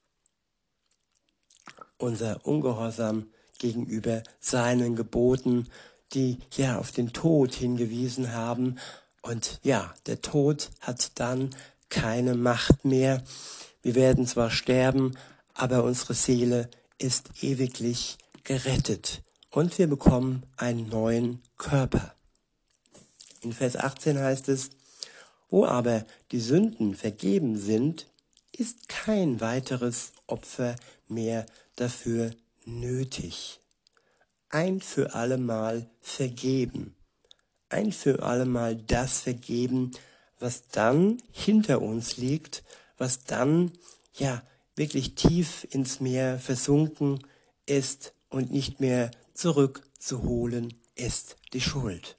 unser 2.01 2.46
Ungehorsam 2.46 3.27
gegenüber 3.60 4.24
seinen 4.39 4.96
Geboten, 4.96 5.67
die 6.13 6.39
ja 6.55 6.77
auf 6.77 6.91
den 6.91 7.13
Tod 7.13 7.53
hingewiesen 7.53 8.34
haben. 8.34 8.77
Und 9.22 9.60
ja, 9.63 9.93
der 10.08 10.22
Tod 10.22 10.72
hat 10.81 11.20
dann 11.20 11.55
keine 11.89 12.36
Macht 12.36 12.86
mehr. 12.86 13.24
Wir 13.81 13.96
werden 13.96 14.25
zwar 14.25 14.50
sterben, 14.50 15.17
aber 15.53 15.84
unsere 15.84 16.13
Seele 16.13 16.70
ist 16.98 17.43
ewiglich 17.43 18.17
gerettet 18.43 19.22
und 19.51 19.77
wir 19.77 19.88
bekommen 19.88 20.43
einen 20.58 20.89
neuen 20.89 21.41
Körper. 21.58 22.13
In 23.41 23.53
Vers 23.53 23.75
18 23.75 24.20
heißt 24.20 24.50
es, 24.50 24.70
wo 25.50 25.65
aber 25.65 26.05
die 26.31 26.39
Sünden 26.39 26.96
vergeben 26.96 27.58
sind, 27.58 28.08
ist 28.51 28.88
kein 28.88 29.41
weiteres 29.41 30.13
Opfer 30.27 30.75
mehr 31.08 31.46
dafür 31.81 32.31
nötig. 32.63 33.59
Ein 34.50 34.81
für 34.81 35.15
allemal 35.15 35.89
vergeben. 36.00 36.95
Ein 37.69 37.91
für 37.91 38.21
allemal 38.21 38.75
das 38.75 39.21
vergeben, 39.21 39.91
was 40.39 40.67
dann 40.67 41.21
hinter 41.31 41.81
uns 41.81 42.17
liegt, 42.17 42.63
was 42.97 43.23
dann, 43.23 43.71
ja, 44.13 44.43
wirklich 44.75 45.15
tief 45.15 45.67
ins 45.71 46.00
Meer 46.00 46.39
versunken 46.39 47.19
ist 47.65 48.13
und 48.29 48.51
nicht 48.51 48.79
mehr 48.79 49.11
zurückzuholen 49.33 50.73
ist 50.95 51.38
die 51.53 51.61
Schuld. 51.61 52.17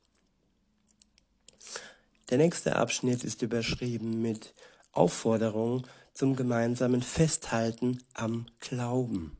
Der 2.31 2.39
nächste 2.39 2.77
Abschnitt 2.77 3.25
ist 3.25 3.43
überschrieben 3.43 4.23
mit 4.23 4.55
Aufforderung 4.93 5.87
zum 6.15 6.35
gemeinsamen 6.37 7.03
Festhalten 7.03 8.03
am 8.15 8.47
Glauben. 8.61 9.37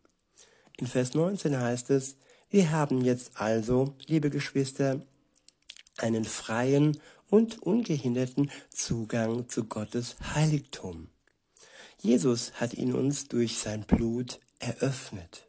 In 0.83 0.89
Vers 0.89 1.15
19 1.15 1.61
heißt 1.61 1.91
es, 1.91 2.17
wir 2.51 2.73
haben 2.73 3.05
jetzt 3.05 3.41
also, 3.41 3.95
liebe 4.07 4.31
Geschwister, 4.31 5.01
einen 5.97 6.25
freien 6.25 7.01
und 7.31 7.63
ungehinderten 7.63 8.51
Zugang 8.69 9.49
zu 9.49 9.63
Gottes 9.67 10.17
Heiligtum. 10.35 11.09
Jesus 12.01 12.55
hat 12.55 12.75
ihn 12.75 12.95
uns 12.95 13.29
durch 13.29 13.59
sein 13.59 13.83
Blut 13.83 14.41
eröffnet. 14.59 15.47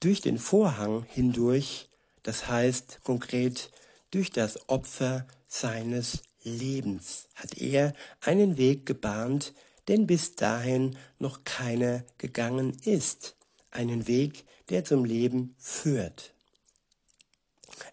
Durch 0.00 0.20
den 0.20 0.36
Vorhang 0.36 1.04
hindurch, 1.08 1.88
das 2.24 2.48
heißt 2.48 2.98
konkret 3.04 3.70
durch 4.10 4.32
das 4.32 4.68
Opfer 4.68 5.24
seines 5.46 6.24
Lebens, 6.42 7.28
hat 7.36 7.58
er 7.58 7.92
einen 8.22 8.56
Weg 8.56 8.86
gebahnt, 8.86 9.54
denn 9.88 10.06
bis 10.06 10.34
dahin 10.34 10.96
noch 11.18 11.44
keiner 11.44 12.04
gegangen 12.18 12.76
ist. 12.84 13.36
Einen 13.70 14.06
Weg, 14.06 14.44
der 14.68 14.84
zum 14.84 15.04
Leben 15.04 15.54
führt. 15.58 16.32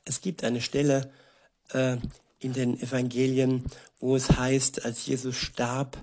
Es 0.05 0.21
gibt 0.21 0.43
eine 0.43 0.61
Stelle 0.61 1.11
äh, 1.71 1.97
in 2.39 2.53
den 2.53 2.79
Evangelien, 2.81 3.63
wo 3.99 4.15
es 4.15 4.31
heißt, 4.31 4.85
als 4.85 5.05
Jesus 5.05 5.35
starb, 5.35 5.97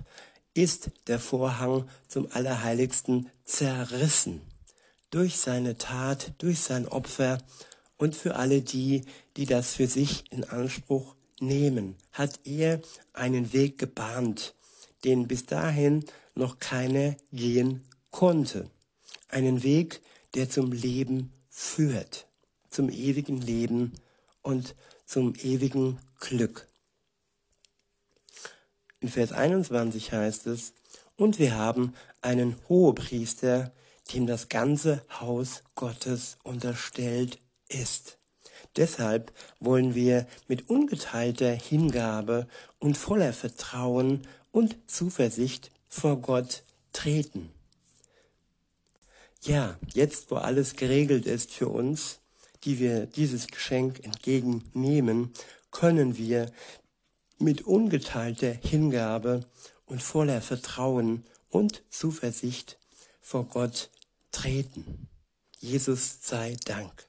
ist 0.53 0.91
der 1.07 1.19
Vorhang 1.19 1.87
zum 2.07 2.27
Allerheiligsten 2.31 3.29
zerrissen. 3.45 4.41
Durch 5.09 5.37
seine 5.37 5.77
Tat, 5.77 6.33
durch 6.39 6.59
sein 6.59 6.87
Opfer 6.87 7.37
und 7.97 8.15
für 8.15 8.35
alle 8.35 8.61
die, 8.61 9.05
die 9.37 9.45
das 9.45 9.75
für 9.75 9.87
sich 9.87 10.31
in 10.31 10.43
Anspruch 10.43 11.15
nehmen, 11.39 11.95
hat 12.11 12.39
er 12.45 12.81
einen 13.13 13.53
Weg 13.53 13.77
gebahnt, 13.77 14.53
den 15.03 15.27
bis 15.27 15.45
dahin 15.45 16.05
noch 16.35 16.59
keiner 16.59 17.15
gehen 17.31 17.83
konnte. 18.11 18.69
Einen 19.27 19.63
Weg, 19.63 20.01
der 20.35 20.49
zum 20.49 20.71
Leben 20.71 21.33
führt, 21.49 22.27
zum 22.69 22.89
ewigen 22.89 23.41
Leben 23.41 23.93
und 24.41 24.75
zum 25.05 25.33
ewigen 25.35 25.99
Glück. 26.19 26.67
In 28.99 29.09
Vers 29.09 29.31
21 29.31 30.11
heißt 30.11 30.47
es, 30.47 30.73
und 31.17 31.39
wir 31.39 31.55
haben 31.55 31.93
einen 32.21 32.55
Hohepriester, 32.69 33.71
dem 34.13 34.27
das 34.27 34.49
ganze 34.49 35.03
Haus 35.19 35.63
Gottes 35.75 36.37
unterstellt 36.43 37.39
ist. 37.67 38.17
Deshalb 38.77 39.31
wollen 39.59 39.95
wir 39.95 40.27
mit 40.47 40.69
ungeteilter 40.69 41.51
Hingabe 41.51 42.47
und 42.79 42.97
voller 42.97 43.33
Vertrauen 43.33 44.27
und 44.51 44.77
Zuversicht 44.87 45.71
vor 45.87 46.21
Gott 46.21 46.63
treten. 46.93 47.49
Ja, 49.43 49.79
jetzt 49.93 50.29
wo 50.29 50.35
alles 50.35 50.75
geregelt 50.75 51.25
ist 51.25 51.51
für 51.51 51.67
uns, 51.67 52.19
die 52.63 52.79
wir 52.79 53.07
dieses 53.07 53.47
Geschenk 53.47 54.03
entgegennehmen, 54.03 55.33
können 55.71 56.17
wir 56.17 56.51
mit 57.39 57.63
ungeteilter 57.63 58.51
Hingabe 58.51 59.45
und 59.85 60.03
voller 60.03 60.41
Vertrauen 60.41 61.25
und 61.49 61.81
Zuversicht 61.89 62.77
vor 63.19 63.45
Gott 63.45 63.89
treten. 64.31 65.07
Jesus 65.59 66.19
sei 66.21 66.55
Dank. 66.65 67.07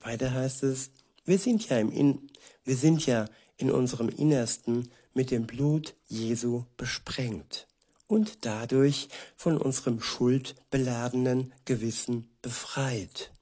Weiter 0.00 0.32
heißt 0.32 0.62
es, 0.62 0.90
wir 1.24 1.38
sind 1.38 1.68
ja 1.68 1.78
im 1.78 1.90
in, 1.90 2.30
wir 2.64 2.76
sind 2.76 3.04
ja 3.06 3.28
in 3.56 3.70
unserem 3.70 4.08
Innersten 4.08 4.90
mit 5.16 5.30
dem 5.30 5.46
Blut 5.46 5.94
Jesu 6.08 6.64
besprengt 6.76 7.66
und 8.06 8.44
dadurch 8.44 9.08
von 9.34 9.56
unserem 9.56 10.02
schuldbeladenen 10.02 11.54
Gewissen 11.64 12.28
befreit. 12.42 13.32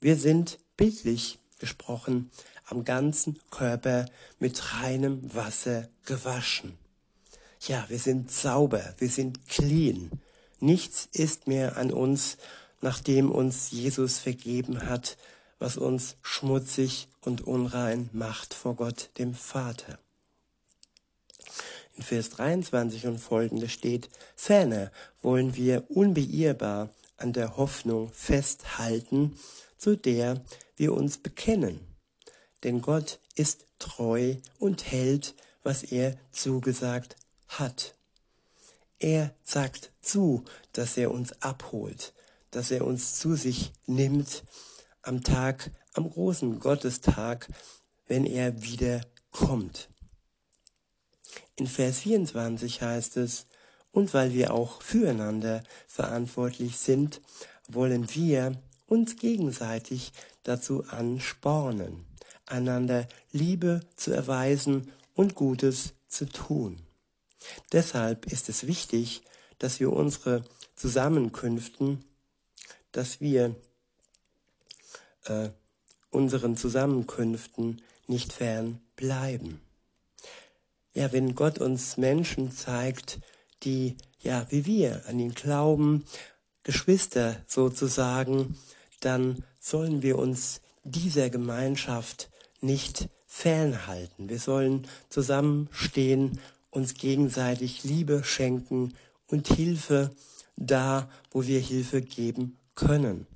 Wir 0.00 0.16
sind 0.16 0.58
bildlich 0.76 1.38
gesprochen 1.58 2.30
am 2.66 2.84
ganzen 2.84 3.40
Körper 3.50 4.04
mit 4.38 4.74
reinem 4.74 5.34
Wasser 5.34 5.88
gewaschen. 6.04 6.76
Ja, 7.66 7.86
wir 7.88 7.98
sind 7.98 8.30
sauber, 8.30 8.94
wir 8.98 9.08
sind 9.08 9.48
clean. 9.48 10.10
Nichts 10.60 11.08
ist 11.10 11.46
mehr 11.46 11.78
an 11.78 11.90
uns, 11.90 12.36
nachdem 12.82 13.30
uns 13.30 13.70
Jesus 13.70 14.18
vergeben 14.18 14.86
hat, 14.86 15.16
was 15.58 15.78
uns 15.78 16.16
schmutzig 16.20 17.08
und 17.22 17.40
unrein 17.40 18.10
macht 18.12 18.52
vor 18.52 18.76
Gott, 18.76 19.08
dem 19.16 19.34
Vater. 19.34 19.98
Vers 22.02 22.30
23 22.30 23.06
und 23.06 23.18
folgende 23.18 23.68
steht, 23.68 24.08
ferner 24.36 24.90
wollen 25.22 25.56
wir 25.56 25.84
unbeirrbar 25.90 26.90
an 27.16 27.32
der 27.32 27.56
Hoffnung 27.56 28.12
festhalten, 28.12 29.38
zu 29.76 29.96
der 29.96 30.42
wir 30.76 30.94
uns 30.94 31.18
bekennen. 31.18 31.80
Denn 32.64 32.80
Gott 32.80 33.18
ist 33.34 33.66
treu 33.78 34.36
und 34.58 34.90
hält, 34.90 35.34
was 35.62 35.82
er 35.82 36.16
zugesagt 36.30 37.16
hat. 37.48 37.94
Er 38.98 39.32
sagt 39.44 39.92
zu, 40.00 40.44
dass 40.72 40.96
er 40.96 41.12
uns 41.12 41.40
abholt, 41.42 42.12
dass 42.50 42.70
er 42.70 42.84
uns 42.84 43.18
zu 43.18 43.34
sich 43.34 43.72
nimmt 43.86 44.44
am 45.02 45.22
Tag, 45.22 45.70
am 45.94 46.10
großen 46.10 46.58
Gottestag, 46.58 47.48
wenn 48.06 48.24
er 48.24 48.62
wieder 48.62 49.02
kommt. 49.30 49.88
In 51.58 51.66
Vers 51.66 51.98
24 52.00 52.82
heißt 52.82 53.16
es, 53.16 53.46
und 53.90 54.14
weil 54.14 54.32
wir 54.32 54.54
auch 54.54 54.80
füreinander 54.80 55.64
verantwortlich 55.88 56.78
sind, 56.78 57.20
wollen 57.66 58.06
wir 58.14 58.52
uns 58.86 59.16
gegenseitig 59.16 60.12
dazu 60.44 60.84
anspornen, 60.86 62.04
einander 62.46 63.08
Liebe 63.32 63.80
zu 63.96 64.12
erweisen 64.12 64.92
und 65.14 65.34
Gutes 65.34 65.94
zu 66.06 66.26
tun. 66.26 66.78
Deshalb 67.72 68.26
ist 68.26 68.48
es 68.48 68.68
wichtig, 68.68 69.22
dass 69.58 69.80
wir 69.80 69.92
unsere 69.92 70.44
Zusammenkünften, 70.76 72.04
dass 72.92 73.20
wir 73.20 73.56
äh, 75.24 75.48
unseren 76.10 76.56
Zusammenkünften 76.56 77.82
nicht 78.06 78.32
fern 78.32 78.80
bleiben. 78.94 79.60
Ja, 80.98 81.12
wenn 81.12 81.36
Gott 81.36 81.60
uns 81.60 81.96
Menschen 81.96 82.50
zeigt, 82.50 83.20
die, 83.62 83.96
ja, 84.20 84.48
wie 84.50 84.66
wir 84.66 85.02
an 85.06 85.20
ihn 85.20 85.32
glauben, 85.32 86.04
Geschwister 86.64 87.36
sozusagen, 87.46 88.58
dann 88.98 89.44
sollen 89.60 90.02
wir 90.02 90.18
uns 90.18 90.60
dieser 90.82 91.30
Gemeinschaft 91.30 92.30
nicht 92.60 93.08
fernhalten. 93.28 94.28
Wir 94.28 94.40
sollen 94.40 94.88
zusammenstehen, 95.08 96.40
uns 96.70 96.94
gegenseitig 96.94 97.84
Liebe 97.84 98.24
schenken 98.24 98.94
und 99.28 99.46
Hilfe 99.46 100.10
da, 100.56 101.08
wo 101.30 101.46
wir 101.46 101.60
Hilfe 101.60 102.02
geben 102.02 102.58
können. 102.74 103.28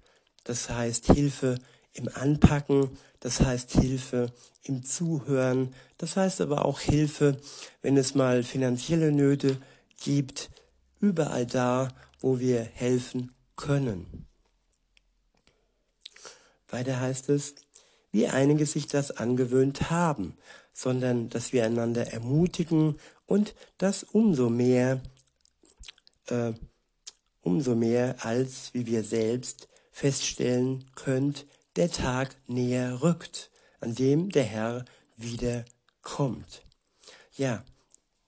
Das 0.42 0.68
heißt 0.68 1.12
Hilfe 1.12 1.61
im 1.92 2.09
Anpacken, 2.12 2.90
das 3.22 3.40
heißt 3.40 3.70
Hilfe 3.70 4.32
im 4.64 4.82
Zuhören, 4.82 5.72
das 5.96 6.16
heißt 6.16 6.40
aber 6.40 6.64
auch 6.64 6.80
Hilfe, 6.80 7.40
wenn 7.80 7.96
es 7.96 8.16
mal 8.16 8.42
finanzielle 8.42 9.12
Nöte 9.12 9.58
gibt, 9.96 10.50
überall 10.98 11.46
da, 11.46 11.88
wo 12.20 12.40
wir 12.40 12.62
helfen 12.62 13.32
können. 13.54 14.26
Weiter 16.68 16.98
heißt 16.98 17.28
es, 17.28 17.54
wie 18.11 18.26
einige 18.26 18.66
sich 18.66 18.88
das 18.88 19.12
angewöhnt 19.12 19.88
haben, 19.88 20.37
sondern 20.72 21.28
dass 21.28 21.52
wir 21.52 21.64
einander 21.64 22.12
ermutigen 22.12 22.98
und 23.26 23.54
das 23.78 24.02
umso 24.02 24.50
mehr, 24.50 25.00
äh, 26.26 26.52
umso 27.40 27.76
mehr 27.76 28.16
als 28.24 28.74
wie 28.74 28.87
wir 28.87 29.04
selbst 29.04 29.68
feststellen 29.92 30.85
könnt, 30.96 31.46
der 31.76 31.90
Tag 31.90 32.37
näher 32.46 33.02
rückt, 33.02 33.50
an 33.80 33.94
dem 33.94 34.30
der 34.30 34.44
Herr 34.44 34.85
wieder 35.16 35.64
kommt. 36.02 36.62
Ja, 37.37 37.64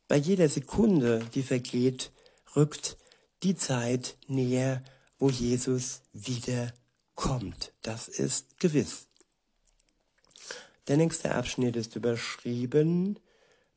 bei 0.08 0.16
jeder 0.16 0.48
Sekunde, 0.48 1.26
die 1.34 1.42
vergeht, 1.42 2.10
rückt 2.56 2.96
die 3.42 3.56
Zeit 3.56 4.16
näher, 4.26 4.82
wo 5.18 5.30
Jesus 5.30 6.02
wieder 6.12 6.72
kommt. 7.14 7.72
Das 7.82 8.08
ist 8.08 8.58
gewiss. 8.58 9.06
Der 10.88 10.96
nächste 10.96 11.34
Abschnitt 11.34 11.76
ist 11.76 11.96
überschrieben 11.96 13.18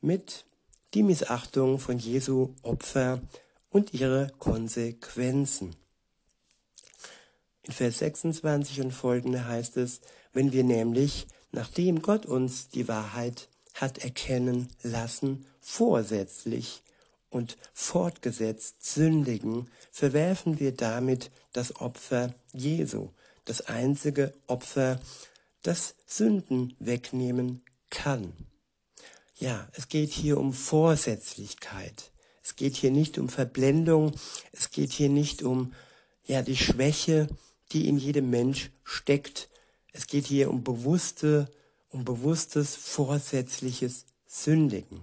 mit 0.02 0.46
die 0.94 1.04
Missachtung 1.04 1.80
von 1.80 1.98
Jesu 2.00 2.56
Opfer 2.64 3.22
und 3.70 3.94
ihre 3.94 4.32
Konsequenzen. 4.40 5.76
In 7.68 7.74
Vers 7.74 8.00
26 8.00 8.80
und 8.80 8.92
folgende 8.92 9.46
heißt 9.46 9.76
es, 9.76 10.00
wenn 10.32 10.54
wir 10.54 10.64
nämlich, 10.64 11.28
nachdem 11.52 12.02
Gott 12.02 12.26
uns 12.26 12.70
die 12.70 12.88
Wahrheit 12.88 13.50
hat 13.74 13.98
erkennen 13.98 14.70
lassen, 14.84 15.46
vorsätzlich 15.60 16.82
und 17.30 17.58
fortgesetzt 17.74 18.86
sündigen, 18.86 19.70
verwerfen 19.92 20.62
wir 20.62 20.72
damit 20.72 21.30
das 21.52 21.76
Opfer 21.76 22.34
Jesu, 22.54 23.10
das 23.44 23.62
einzige 23.68 24.34
Opfer, 24.48 25.02
das 25.62 25.96
Sünden 26.06 26.74
wegnehmen 26.80 27.64
kann. 27.90 28.32
Ja, 29.40 29.68
es 29.74 29.90
geht 29.90 30.12
hier 30.12 30.38
um 30.38 30.54
Vorsätzlichkeit. 30.54 32.12
Es 32.42 32.56
geht 32.56 32.78
hier 32.78 32.92
nicht 32.92 33.18
um 33.18 33.28
Verblendung. 33.28 34.14
Es 34.54 34.72
geht 34.72 34.94
hier 34.94 35.10
nicht 35.10 35.44
um, 35.44 35.74
ja, 36.26 36.42
die 36.42 36.56
Schwäche, 36.56 37.28
die 37.72 37.88
in 37.88 37.98
jedem 37.98 38.30
Mensch 38.30 38.72
steckt. 38.84 39.50
Es 39.94 40.08
geht 40.08 40.26
hier 40.26 40.50
um 40.50 40.64
bewusste, 40.64 41.50
um 41.90 42.06
bewusstes, 42.06 42.76
vorsätzliches 42.76 44.06
Sündigen. 44.26 45.02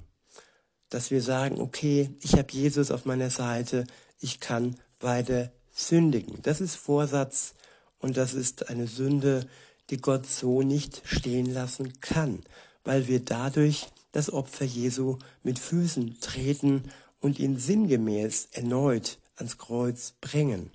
Dass 0.89 1.11
wir 1.11 1.23
sagen, 1.23 1.61
okay, 1.61 2.11
ich 2.21 2.35
habe 2.35 2.53
Jesus 2.53 2.91
auf 2.91 3.05
meiner 3.05 3.31
Seite, 3.31 3.87
ich 4.21 4.41
kann 4.41 4.77
weiter 5.01 5.53
sündigen. 5.73 6.41
Das 6.43 6.61
ist 6.61 6.77
Vorsatz 6.77 7.55
und 7.99 8.17
das 8.17 8.35
ist 8.35 8.69
eine 8.69 8.87
Sünde, 8.87 9.47
die 9.91 9.99
Gott 9.99 10.27
so 10.27 10.63
nicht 10.63 11.03
stehen 11.05 11.53
lassen 11.53 12.01
kann, 12.01 12.43
weil 12.85 13.09
wir 13.09 13.21
dadurch 13.21 13.89
das 14.13 14.33
Opfer 14.33 14.65
Jesu 14.65 15.19
mit 15.43 15.59
Füßen 15.59 16.21
treten 16.21 16.85
und 17.21 17.39
ihn 17.39 17.59
sinngemäß 17.59 18.49
erneut 18.53 19.19
ans 19.37 19.59
Kreuz 19.59 20.15
bringen. 20.21 20.71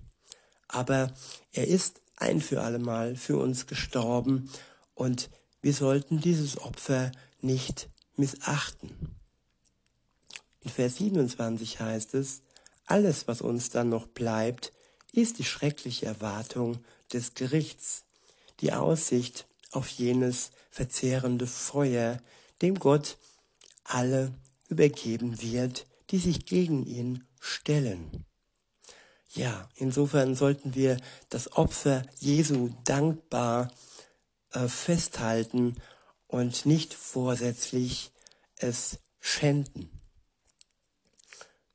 Aber 0.70 1.12
er 1.52 1.68
ist 1.68 2.00
ein 2.16 2.40
für 2.40 2.62
allemal 2.62 3.18
für 3.18 3.38
uns 3.38 3.68
gestorben 3.68 4.50
und 4.94 5.30
wir 5.62 5.74
sollten 5.74 6.22
dieses 6.22 6.58
Opfer 6.58 7.12
nicht 7.42 7.90
missachten. 8.16 9.16
In 10.62 10.70
Vers 10.70 10.98
27 10.98 11.80
heißt 11.80 12.14
es, 12.14 12.42
alles, 12.86 13.28
was 13.28 13.42
uns 13.42 13.70
dann 13.70 13.90
noch 13.90 14.08
bleibt, 14.08 14.72
ist 15.12 15.40
die 15.40 15.44
schreckliche 15.44 16.06
Erwartung 16.06 16.84
des 17.12 17.34
Gerichts, 17.34 18.04
die 18.60 18.74
Aussicht 18.74 19.46
auf 19.72 19.88
jenes 19.90 20.52
verzehrende 20.70 21.48
Feuer, 21.48 22.20
dem 22.62 22.76
Gott 22.76 23.18
alle 23.84 24.34
übergeben 24.68 25.42
wird, 25.42 25.88
die 26.12 26.20
sich 26.20 26.46
gegen 26.46 26.86
ihn 26.86 27.24
stellen. 27.40 28.26
Ja, 29.34 29.70
insofern 29.76 30.36
sollten 30.36 30.74
wir 30.74 30.98
das 31.30 31.54
Opfer 31.54 32.04
Jesu 32.20 32.70
dankbar 32.84 33.72
äh, 34.52 34.68
festhalten 34.68 35.76
und 36.28 36.65
nicht 36.65 36.94
vorsätzlich 36.94 38.12
es 38.58 39.00
schänden, 39.20 39.89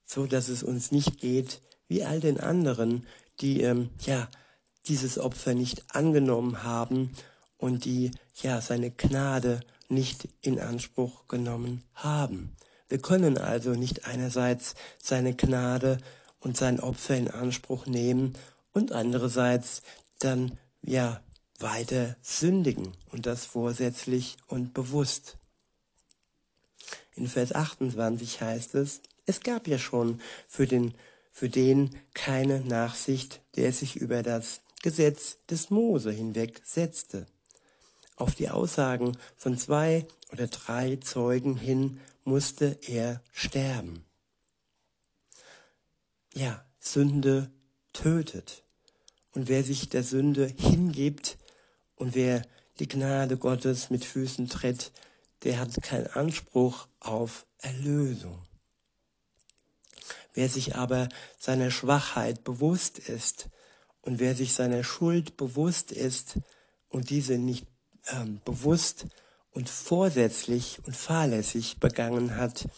so 0.04 0.26
dass 0.26 0.48
es 0.48 0.62
uns 0.62 0.90
nicht 0.90 1.18
geht 1.18 1.60
wie 1.86 2.04
all 2.04 2.20
den 2.20 2.40
anderen, 2.40 3.06
die 3.40 3.60
ähm, 3.60 3.90
ja 4.00 4.28
dieses 4.86 5.18
Opfer 5.18 5.54
nicht 5.54 5.94
angenommen 5.94 6.62
haben 6.64 7.12
und 7.56 7.84
die 7.84 8.10
ja 8.42 8.60
seine 8.60 8.90
Gnade 8.90 9.60
nicht 9.88 10.28
in 10.40 10.58
Anspruch 10.58 11.28
genommen 11.28 11.84
haben. 11.94 12.56
Wir 12.88 12.98
können 12.98 13.38
also 13.38 13.70
nicht 13.70 14.06
einerseits 14.06 14.74
seine 15.02 15.34
Gnade 15.34 15.98
und 16.44 16.56
sein 16.56 16.78
Opfer 16.78 17.16
in 17.16 17.28
Anspruch 17.28 17.86
nehmen 17.86 18.34
und 18.72 18.92
andererseits 18.92 19.82
dann 20.18 20.58
ja 20.82 21.20
weiter 21.58 22.16
sündigen 22.22 22.92
und 23.10 23.26
das 23.26 23.46
vorsätzlich 23.46 24.36
und 24.46 24.74
bewusst. 24.74 25.36
In 27.14 27.26
Vers 27.28 27.54
28 27.54 28.40
heißt 28.40 28.74
es, 28.74 29.00
es 29.24 29.40
gab 29.40 29.66
ja 29.66 29.78
schon 29.78 30.20
für 30.46 30.66
den, 30.66 30.94
für 31.32 31.48
den 31.48 31.96
keine 32.12 32.60
Nachsicht, 32.60 33.40
der 33.56 33.72
sich 33.72 33.96
über 33.96 34.22
das 34.22 34.60
Gesetz 34.82 35.38
des 35.48 35.70
Mose 35.70 36.10
hinweg 36.10 36.60
setzte. 36.64 37.26
Auf 38.16 38.34
die 38.34 38.50
Aussagen 38.50 39.16
von 39.36 39.56
zwei 39.56 40.06
oder 40.30 40.46
drei 40.48 40.96
Zeugen 40.96 41.56
hin 41.56 42.00
musste 42.24 42.78
er 42.86 43.22
sterben. 43.32 44.04
Ja, 46.36 46.64
Sünde 46.80 47.52
tötet. 47.92 48.64
Und 49.34 49.48
wer 49.48 49.62
sich 49.62 49.88
der 49.88 50.02
Sünde 50.02 50.46
hingibt 50.46 51.38
und 51.94 52.16
wer 52.16 52.42
die 52.80 52.88
Gnade 52.88 53.36
Gottes 53.36 53.88
mit 53.88 54.04
Füßen 54.04 54.48
tritt, 54.48 54.90
der 55.44 55.60
hat 55.60 55.80
keinen 55.82 56.08
Anspruch 56.08 56.88
auf 56.98 57.46
Erlösung. 57.58 58.42
Wer 60.32 60.48
sich 60.48 60.74
aber 60.74 61.08
seiner 61.38 61.70
Schwachheit 61.70 62.42
bewusst 62.42 62.98
ist 62.98 63.48
und 64.00 64.18
wer 64.18 64.34
sich 64.34 64.54
seiner 64.54 64.82
Schuld 64.82 65.36
bewusst 65.36 65.92
ist 65.92 66.40
und 66.88 67.10
diese 67.10 67.38
nicht 67.38 67.68
ähm, 68.08 68.40
bewusst 68.44 69.06
und 69.52 69.68
vorsätzlich 69.68 70.80
und 70.84 70.96
fahrlässig 70.96 71.78
begangen 71.78 72.36
hat, 72.36 72.68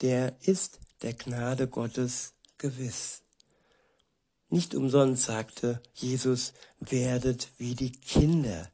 der 0.00 0.36
ist 0.40 0.80
der 1.02 1.14
Gnade 1.14 1.68
Gottes 1.68 2.32
gewiss. 2.58 3.22
Nicht 4.48 4.74
umsonst 4.74 5.24
sagte 5.24 5.82
Jesus, 5.94 6.52
werdet 6.78 7.48
wie 7.58 7.74
die 7.74 7.92
Kinder. 7.92 8.70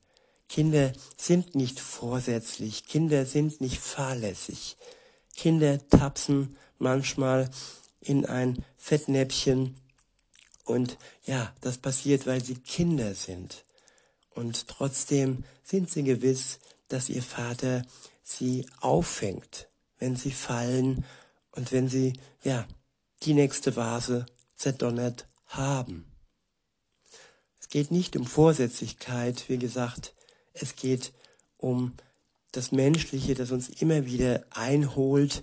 Kinder 0.49 0.93
sind 1.17 1.55
nicht 1.55 1.81
vorsätzlich, 1.81 2.87
Kinder 2.87 3.25
sind 3.25 3.61
nicht 3.61 3.79
fahrlässig. 3.79 4.77
Kinder 5.35 5.79
tapsen 5.89 6.59
manchmal 6.79 7.51
in 8.01 8.27
ein 8.27 8.65
Fettnäpfchen 8.77 9.77
und 10.65 10.99
ja, 11.25 11.55
das 11.61 11.79
passiert, 11.79 12.27
weil 12.27 12.45
sie 12.45 12.57
Kinder 12.57 13.15
sind. 13.15 13.65
Und 14.31 14.69
trotzdem 14.69 15.45
sind 15.63 15.91
sie 15.91 16.03
gewiss, 16.03 16.59
dass 16.89 17.09
ihr 17.09 17.23
Vater 17.23 17.83
sie 18.23 18.67
auffängt, 18.81 19.69
wenn 19.99 20.17
sie 20.17 20.31
fallen 20.31 21.05
und 21.53 21.73
wenn 21.73 21.89
sie, 21.89 22.13
ja, 22.43 22.67
die 23.23 23.35
nächste 23.35 23.77
Vase 23.77 24.27
zerdonnert 24.57 25.27
haben. 25.47 26.07
Es 27.61 27.69
geht 27.69 27.91
nicht 27.91 28.17
um 28.17 28.27
Vorsätzlichkeit, 28.27 29.49
wie 29.49 29.59
gesagt, 29.59 30.15
es 30.53 30.77
geht 30.77 31.13
um 31.57 31.95
das 32.53 32.73
Menschliche, 32.73 33.35
das 33.35 33.51
uns 33.51 33.69
immer 33.69 34.05
wieder 34.05 34.45
einholt, 34.51 35.43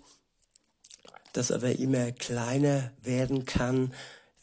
das 1.34 1.52
aber 1.52 1.80
immer 1.80 2.12
kleiner 2.12 2.92
werden 3.02 3.46
kann, 3.46 3.94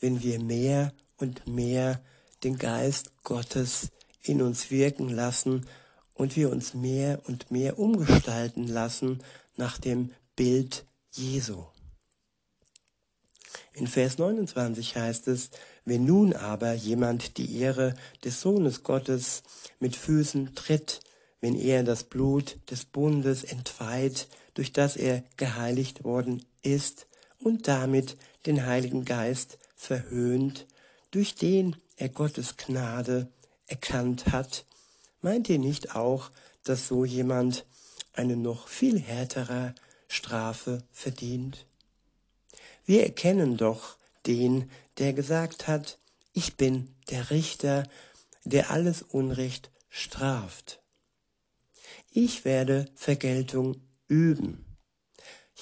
wenn 0.00 0.22
wir 0.22 0.40
mehr 0.40 0.92
und 1.16 1.46
mehr 1.46 2.00
den 2.42 2.58
Geist 2.58 3.12
Gottes 3.22 3.90
in 4.22 4.42
uns 4.42 4.70
wirken 4.70 5.08
lassen 5.08 5.66
und 6.14 6.36
wir 6.36 6.50
uns 6.50 6.74
mehr 6.74 7.20
und 7.26 7.50
mehr 7.50 7.78
umgestalten 7.78 8.66
lassen 8.66 9.22
nach 9.56 9.78
dem 9.78 10.12
Bild 10.34 10.84
Jesu. 11.12 11.64
In 13.76 13.86
Vers 13.86 14.16
29 14.16 14.96
heißt 14.96 15.28
es, 15.28 15.50
wenn 15.84 16.06
nun 16.06 16.32
aber 16.32 16.72
jemand 16.72 17.36
die 17.36 17.58
Ehre 17.58 17.94
des 18.24 18.40
Sohnes 18.40 18.82
Gottes 18.82 19.42
mit 19.80 19.94
Füßen 19.94 20.54
tritt, 20.54 21.00
wenn 21.42 21.54
er 21.54 21.82
das 21.82 22.04
Blut 22.04 22.56
des 22.70 22.86
Bundes 22.86 23.44
entweiht, 23.44 24.28
durch 24.54 24.72
das 24.72 24.96
er 24.96 25.22
geheiligt 25.36 26.04
worden 26.04 26.42
ist 26.62 27.06
und 27.38 27.68
damit 27.68 28.16
den 28.46 28.64
Heiligen 28.64 29.04
Geist 29.04 29.58
verhöhnt, 29.74 30.64
durch 31.10 31.34
den 31.34 31.76
er 31.98 32.08
Gottes 32.08 32.56
Gnade 32.56 33.28
erkannt 33.66 34.32
hat, 34.32 34.64
meint 35.20 35.50
ihr 35.50 35.58
nicht 35.58 35.94
auch, 35.94 36.30
dass 36.64 36.88
so 36.88 37.04
jemand 37.04 37.66
eine 38.14 38.36
noch 38.36 38.68
viel 38.68 38.98
härtere 38.98 39.74
Strafe 40.08 40.82
verdient? 40.92 41.66
Wir 42.86 43.02
erkennen 43.04 43.56
doch 43.56 43.96
den, 44.26 44.70
der 44.98 45.12
gesagt 45.12 45.68
hat, 45.68 45.98
ich 46.32 46.56
bin 46.56 46.94
der 47.10 47.30
Richter, 47.30 47.88
der 48.44 48.70
alles 48.70 49.02
Unrecht 49.02 49.70
straft. 49.88 50.80
Ich 52.10 52.44
werde 52.44 52.88
Vergeltung 52.94 53.76
üben. 54.08 54.64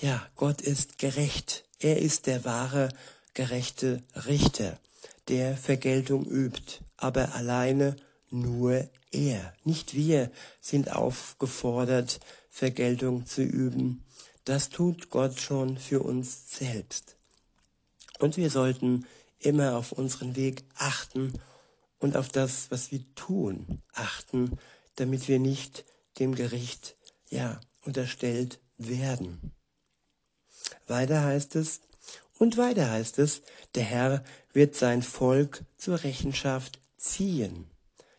Ja, 0.01 0.27
Gott 0.37 0.61
ist 0.61 0.99
gerecht. 0.99 1.65
Er 1.81 2.01
ist 2.01 2.27
der 2.27 2.45
wahre, 2.45 2.89
gerechte 3.35 4.03
Richter, 4.15 4.79
der 5.29 5.57
Vergeltung 5.57 6.25
übt 6.25 6.85
aber 6.97 7.35
alleine 7.35 7.97
nur 8.31 8.89
er. 9.11 9.53
Nicht 9.65 9.95
wir 9.95 10.31
sind 10.61 10.93
aufgefordert, 10.93 12.21
Vergeltung 12.51 13.27
zu 13.27 13.43
üben. 13.43 14.04
Das 14.45 14.69
tut 14.69 15.11
Gott 15.11 15.41
schon 15.41 15.79
für 15.79 16.01
uns 16.01 16.57
selbst. 16.57 17.17
Und 18.19 18.37
wir 18.37 18.51
sollten 18.51 19.07
immer 19.39 19.77
auf 19.77 19.93
unseren 19.93 20.37
Weg 20.37 20.65
achten 20.77 21.33
und 21.99 22.17
auf 22.17 22.29
das, 22.29 22.71
was 22.71 22.93
wir 22.93 23.03
tun, 23.15 23.83
achten, 23.95 24.59
damit 24.97 25.29
wir 25.29 25.39
nicht 25.39 25.85
dem 26.19 26.35
Gericht, 26.35 26.97
ja, 27.31 27.61
unterstellt 27.85 28.59
werden. 28.77 29.53
Weiter 30.87 31.23
heißt 31.23 31.57
es, 31.57 31.81
und 32.39 32.57
weiter 32.57 32.91
heißt 32.91 33.19
es, 33.19 33.43
der 33.75 33.85
Herr 33.85 34.25
wird 34.53 34.75
sein 34.75 35.03
Volk 35.03 35.65
zur 35.79 36.03
Rechenschaft 36.03 36.79
ziehen. 36.99 37.67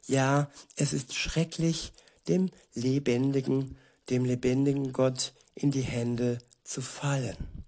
Ja, 0.07 0.49
es 0.75 0.93
ist 0.93 1.13
schrecklich, 1.13 1.93
dem 2.27 2.49
lebendigen, 2.73 3.77
dem 4.09 4.25
lebendigen 4.25 4.93
Gott 4.93 5.33
in 5.55 5.71
die 5.71 5.81
Hände 5.81 6.37
zu 6.63 6.81
fallen. 6.81 7.65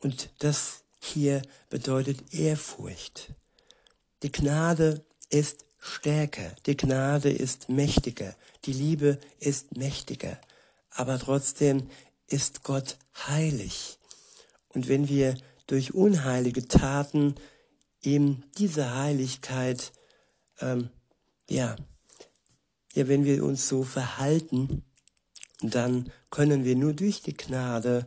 Und 0.00 0.30
das 0.38 0.84
hier 1.00 1.42
bedeutet 1.68 2.34
Ehrfurcht. 2.34 3.32
Die 4.22 4.30
Gnade 4.30 5.04
ist 5.30 5.64
stärker, 5.78 6.54
die 6.66 6.76
Gnade 6.76 7.30
ist 7.30 7.68
mächtiger, 7.68 8.36
die 8.66 8.72
Liebe 8.72 9.18
ist 9.38 9.76
mächtiger, 9.76 10.38
aber 10.90 11.18
trotzdem 11.18 11.88
ist 12.26 12.62
Gott 12.62 12.98
heilig. 13.26 13.98
Und 14.68 14.88
wenn 14.88 15.08
wir 15.08 15.36
durch 15.66 15.94
unheilige 15.94 16.68
Taten 16.68 17.34
ihm 18.02 18.42
diese 18.58 18.94
Heiligkeit, 18.94 19.92
ähm, 20.60 20.90
ja, 21.48 21.76
ja, 22.92 23.08
wenn 23.08 23.24
wir 23.24 23.44
uns 23.44 23.68
so 23.68 23.84
verhalten, 23.84 24.84
dann 25.62 26.10
können 26.30 26.64
wir 26.64 26.76
nur 26.76 26.92
durch 26.92 27.22
die 27.22 27.36
Gnade 27.36 28.06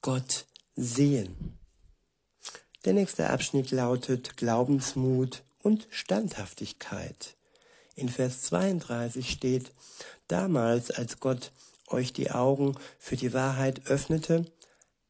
Gott 0.00 0.46
sehen. 0.76 1.58
Der 2.84 2.94
nächste 2.94 3.30
Abschnitt 3.30 3.70
lautet 3.70 4.36
Glaubensmut 4.36 5.42
und 5.58 5.86
Standhaftigkeit. 5.90 7.36
In 7.94 8.08
Vers 8.08 8.42
32 8.42 9.30
steht, 9.30 9.70
damals 10.26 10.90
als 10.90 11.20
Gott 11.20 11.52
euch 11.88 12.12
die 12.12 12.30
Augen 12.30 12.76
für 12.98 13.16
die 13.16 13.32
Wahrheit 13.32 13.86
öffnete, 13.86 14.46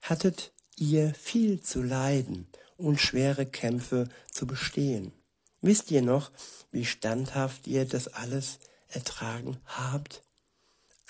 hattet 0.00 0.52
ihr 0.76 1.14
viel 1.14 1.60
zu 1.62 1.82
leiden 1.82 2.48
und 2.76 3.00
schwere 3.00 3.46
Kämpfe 3.46 4.08
zu 4.30 4.46
bestehen. 4.46 5.12
Wisst 5.60 5.90
ihr 5.90 6.02
noch, 6.02 6.30
wie 6.72 6.84
standhaft 6.84 7.66
ihr 7.68 7.86
das 7.86 8.08
alles 8.08 8.58
ertragen 8.88 9.58
habt? 9.64 10.22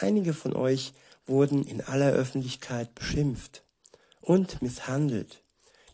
Einige 0.03 0.35
von 0.35 0.57
euch 0.57 0.95
wurden 1.27 1.65
in 1.65 1.81
aller 1.81 2.11
Öffentlichkeit 2.11 2.93
beschimpft 2.97 3.63
und 4.21 4.61
misshandelt. 4.61 5.41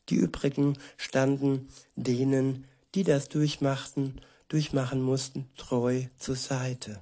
Die 0.09 0.15
übrigen 0.15 0.79
standen 0.97 1.69
denen, 1.95 2.65
die 2.95 3.05
das 3.05 3.29
durchmachten, 3.29 4.23
durchmachen 4.49 5.03
mussten, 5.03 5.51
treu 5.59 6.05
zur 6.19 6.37
Seite. 6.37 7.01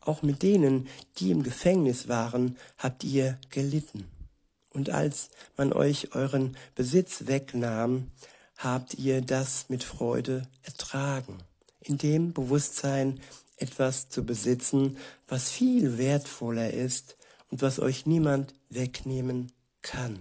Auch 0.00 0.20
mit 0.20 0.42
denen, 0.42 0.86
die 1.16 1.30
im 1.30 1.42
Gefängnis 1.42 2.08
waren, 2.08 2.58
habt 2.76 3.04
ihr 3.04 3.38
gelitten. 3.48 4.06
Und 4.68 4.90
als 4.90 5.30
man 5.56 5.72
euch 5.72 6.14
euren 6.14 6.58
Besitz 6.74 7.26
wegnahm, 7.26 8.08
habt 8.58 8.94
ihr 8.98 9.22
das 9.22 9.70
mit 9.70 9.82
Freude 9.82 10.46
ertragen, 10.62 11.38
in 11.80 11.96
dem 11.96 12.34
Bewusstsein, 12.34 13.18
etwas 13.62 14.08
zu 14.08 14.24
besitzen, 14.24 14.98
was 15.28 15.50
viel 15.50 15.96
wertvoller 15.96 16.72
ist 16.72 17.16
und 17.50 17.62
was 17.62 17.78
euch 17.78 18.06
niemand 18.06 18.54
wegnehmen 18.68 19.52
kann. 19.80 20.18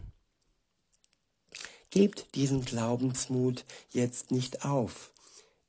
Gebt 1.90 2.36
diesen 2.36 2.64
Glaubensmut 2.64 3.66
jetzt 3.90 4.32
nicht 4.32 4.64
auf. 4.64 5.12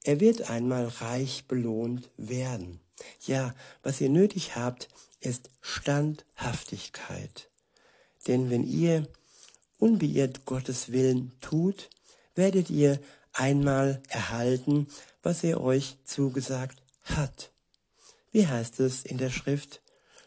Er 0.05 0.21
wird 0.21 0.51
einmal 0.51 0.87
reich 0.87 1.47
belohnt 1.49 2.11
werden. 2.17 2.81
Ja, 3.27 3.55
was 3.83 4.01
ihr 4.01 4.09
nötig 4.09 4.55
habt, 4.55 4.89
ist 5.21 5.51
Standhaftigkeit. 5.61 7.49
Denn 8.27 8.51
wenn 8.51 8.65
ihr 8.65 9.09
unbeirrt 9.79 10.45
Gottes 10.45 10.93
Willen 10.93 11.33
tut, 11.41 11.89
werdet 12.35 12.71
ihr 12.71 13.01
einmal 13.33 14.03
erhalten, 14.09 14.89
was 15.23 15.43
er 15.45 15.61
euch 15.61 15.97
zugesagt 16.05 16.83
hat. 17.05 17.52
Wie 18.33 18.47
heißt 18.47 18.81
es 18.81 19.05
in 19.05 19.18
der 19.18 19.31
Schrift? 19.31 19.83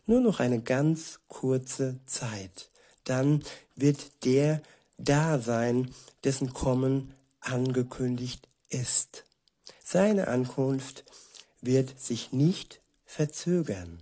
Nur 0.06 0.22
noch 0.22 0.40
eine 0.40 0.62
ganz 0.62 1.20
kurze 1.28 2.00
Zeit. 2.06 2.70
Dann 3.04 3.44
wird 3.76 4.24
der, 4.24 4.62
da 4.98 5.40
sein, 5.40 5.94
dessen 6.24 6.54
Kommen 6.54 7.14
angekündigt 7.40 8.48
ist. 8.70 9.26
Seine 9.84 10.28
Ankunft 10.28 11.04
wird 11.62 12.00
sich 12.00 12.32
nicht 12.32 12.80
verzögern. 13.06 14.02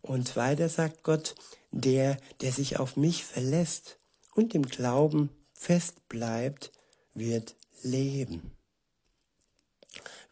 Und 0.00 0.36
weiter 0.36 0.68
sagt 0.68 1.02
Gott, 1.02 1.34
der, 1.70 2.18
der 2.40 2.52
sich 2.52 2.78
auf 2.78 2.96
mich 2.96 3.24
verlässt 3.24 3.98
und 4.34 4.54
im 4.54 4.66
Glauben 4.66 5.30
fest 5.54 6.08
bleibt, 6.08 6.72
wird 7.14 7.54
leben. 7.82 8.56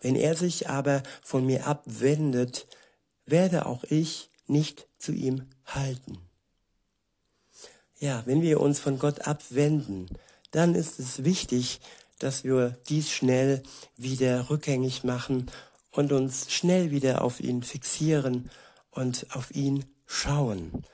Wenn 0.01 0.17
er 0.17 0.37
sich 0.37 0.69
aber 0.69 1.03
von 1.23 1.45
mir 1.47 1.67
abwendet, 1.67 2.67
werde 3.27 3.67
auch 3.67 3.85
ich 3.85 4.31
nicht 4.47 4.89
zu 4.99 5.13
ihm 5.13 5.47
halten. 5.67 6.19
Ja, 7.99 8.23
wenn 8.25 8.43
wir 8.43 8.61
uns 8.61 8.81
von 8.81 8.99
Gott 8.99 9.27
abwenden, 9.27 10.09
dann 10.53 10.75
ist 10.75 10.99
es 10.99 11.23
wichtig, 11.23 11.81
dass 12.19 12.45
wir 12.45 12.79
dies 12.89 13.11
schnell 13.11 13.63
wieder 13.97 14.51
rückgängig 14.51 15.05
machen 15.05 15.51
und 15.93 16.13
uns 16.13 16.51
schnell 16.53 16.91
wieder 16.91 17.23
auf 17.23 17.41
ihn 17.41 17.63
fixieren 17.63 18.51
und 18.91 19.27
auf 19.35 19.51
ihn 19.55 19.85
schauen. 20.07 20.85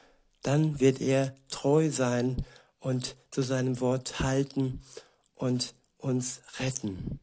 Dann 0.42 0.80
wird 0.80 1.00
er 1.00 1.34
treu 1.48 1.90
sein 1.90 2.44
und 2.78 3.16
zu 3.30 3.42
seinem 3.42 3.80
Wort 3.80 4.20
halten 4.20 4.80
und 5.34 5.74
uns 5.98 6.40
retten. 6.58 7.20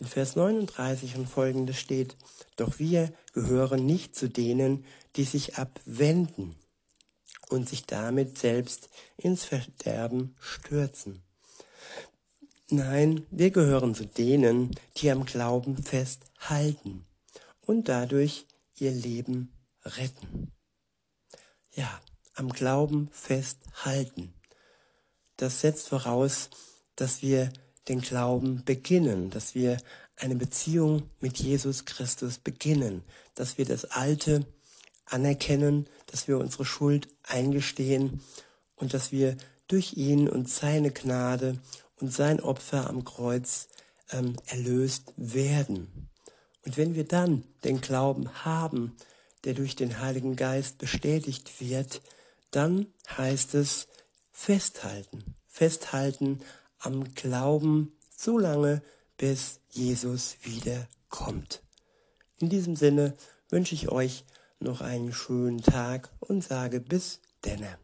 In 0.00 0.06
Vers 0.06 0.36
39 0.36 1.16
und 1.16 1.28
folgende 1.28 1.74
steht, 1.74 2.16
doch 2.56 2.78
wir 2.78 3.12
gehören 3.32 3.84
nicht 3.84 4.14
zu 4.14 4.28
denen, 4.28 4.84
die 5.16 5.24
sich 5.24 5.56
abwenden 5.56 6.54
und 7.48 7.68
sich 7.68 7.84
damit 7.84 8.38
selbst 8.38 8.90
ins 9.16 9.44
Verderben 9.44 10.36
stürzen. 10.38 11.22
Nein, 12.68 13.26
wir 13.30 13.50
gehören 13.50 13.94
zu 13.94 14.06
denen, 14.06 14.74
die 14.98 15.10
am 15.10 15.24
Glauben 15.24 15.82
festhalten 15.82 17.06
und 17.62 17.88
dadurch 17.88 18.46
ihr 18.76 18.92
Leben 18.92 19.52
retten. 19.84 20.52
Ja, 21.74 22.00
am 22.34 22.50
Glauben 22.50 23.08
festhalten. 23.10 24.34
Das 25.36 25.60
setzt 25.60 25.88
voraus, 25.88 26.50
dass 26.94 27.22
wir 27.22 27.52
den 27.88 28.00
Glauben 28.00 28.64
beginnen, 28.64 29.30
dass 29.30 29.54
wir 29.54 29.78
eine 30.16 30.36
Beziehung 30.36 31.08
mit 31.20 31.38
Jesus 31.38 31.84
Christus 31.84 32.38
beginnen, 32.38 33.02
dass 33.34 33.58
wir 33.58 33.64
das 33.64 33.84
Alte 33.84 34.46
anerkennen, 35.06 35.86
dass 36.06 36.28
wir 36.28 36.38
unsere 36.38 36.64
Schuld 36.64 37.08
eingestehen 37.22 38.20
und 38.76 38.94
dass 38.94 39.12
wir 39.12 39.36
durch 39.68 39.94
ihn 39.96 40.28
und 40.28 40.48
seine 40.48 40.90
Gnade 40.90 41.58
und 42.00 42.12
sein 42.12 42.40
Opfer 42.40 42.88
am 42.88 43.04
Kreuz 43.04 43.68
ähm, 44.10 44.36
erlöst 44.46 45.12
werden. 45.16 46.08
Und 46.64 46.76
wenn 46.76 46.94
wir 46.94 47.04
dann 47.04 47.44
den 47.64 47.80
Glauben 47.80 48.44
haben, 48.44 48.96
der 49.44 49.54
durch 49.54 49.76
den 49.76 50.00
Heiligen 50.00 50.36
Geist 50.36 50.78
bestätigt 50.78 51.60
wird, 51.60 52.02
dann 52.50 52.86
heißt 53.16 53.54
es 53.54 53.88
festhalten, 54.32 55.34
festhalten 55.46 56.40
am 56.78 57.14
Glauben 57.14 57.92
so 58.16 58.38
lange, 58.38 58.82
bis 59.16 59.60
Jesus 59.70 60.36
wiederkommt. 60.42 61.62
In 62.38 62.48
diesem 62.48 62.76
Sinne 62.76 63.16
wünsche 63.50 63.74
ich 63.74 63.88
euch 63.90 64.24
noch 64.60 64.80
einen 64.80 65.12
schönen 65.12 65.62
Tag 65.62 66.10
und 66.20 66.42
sage 66.42 66.80
bis 66.80 67.20
denne. 67.44 67.78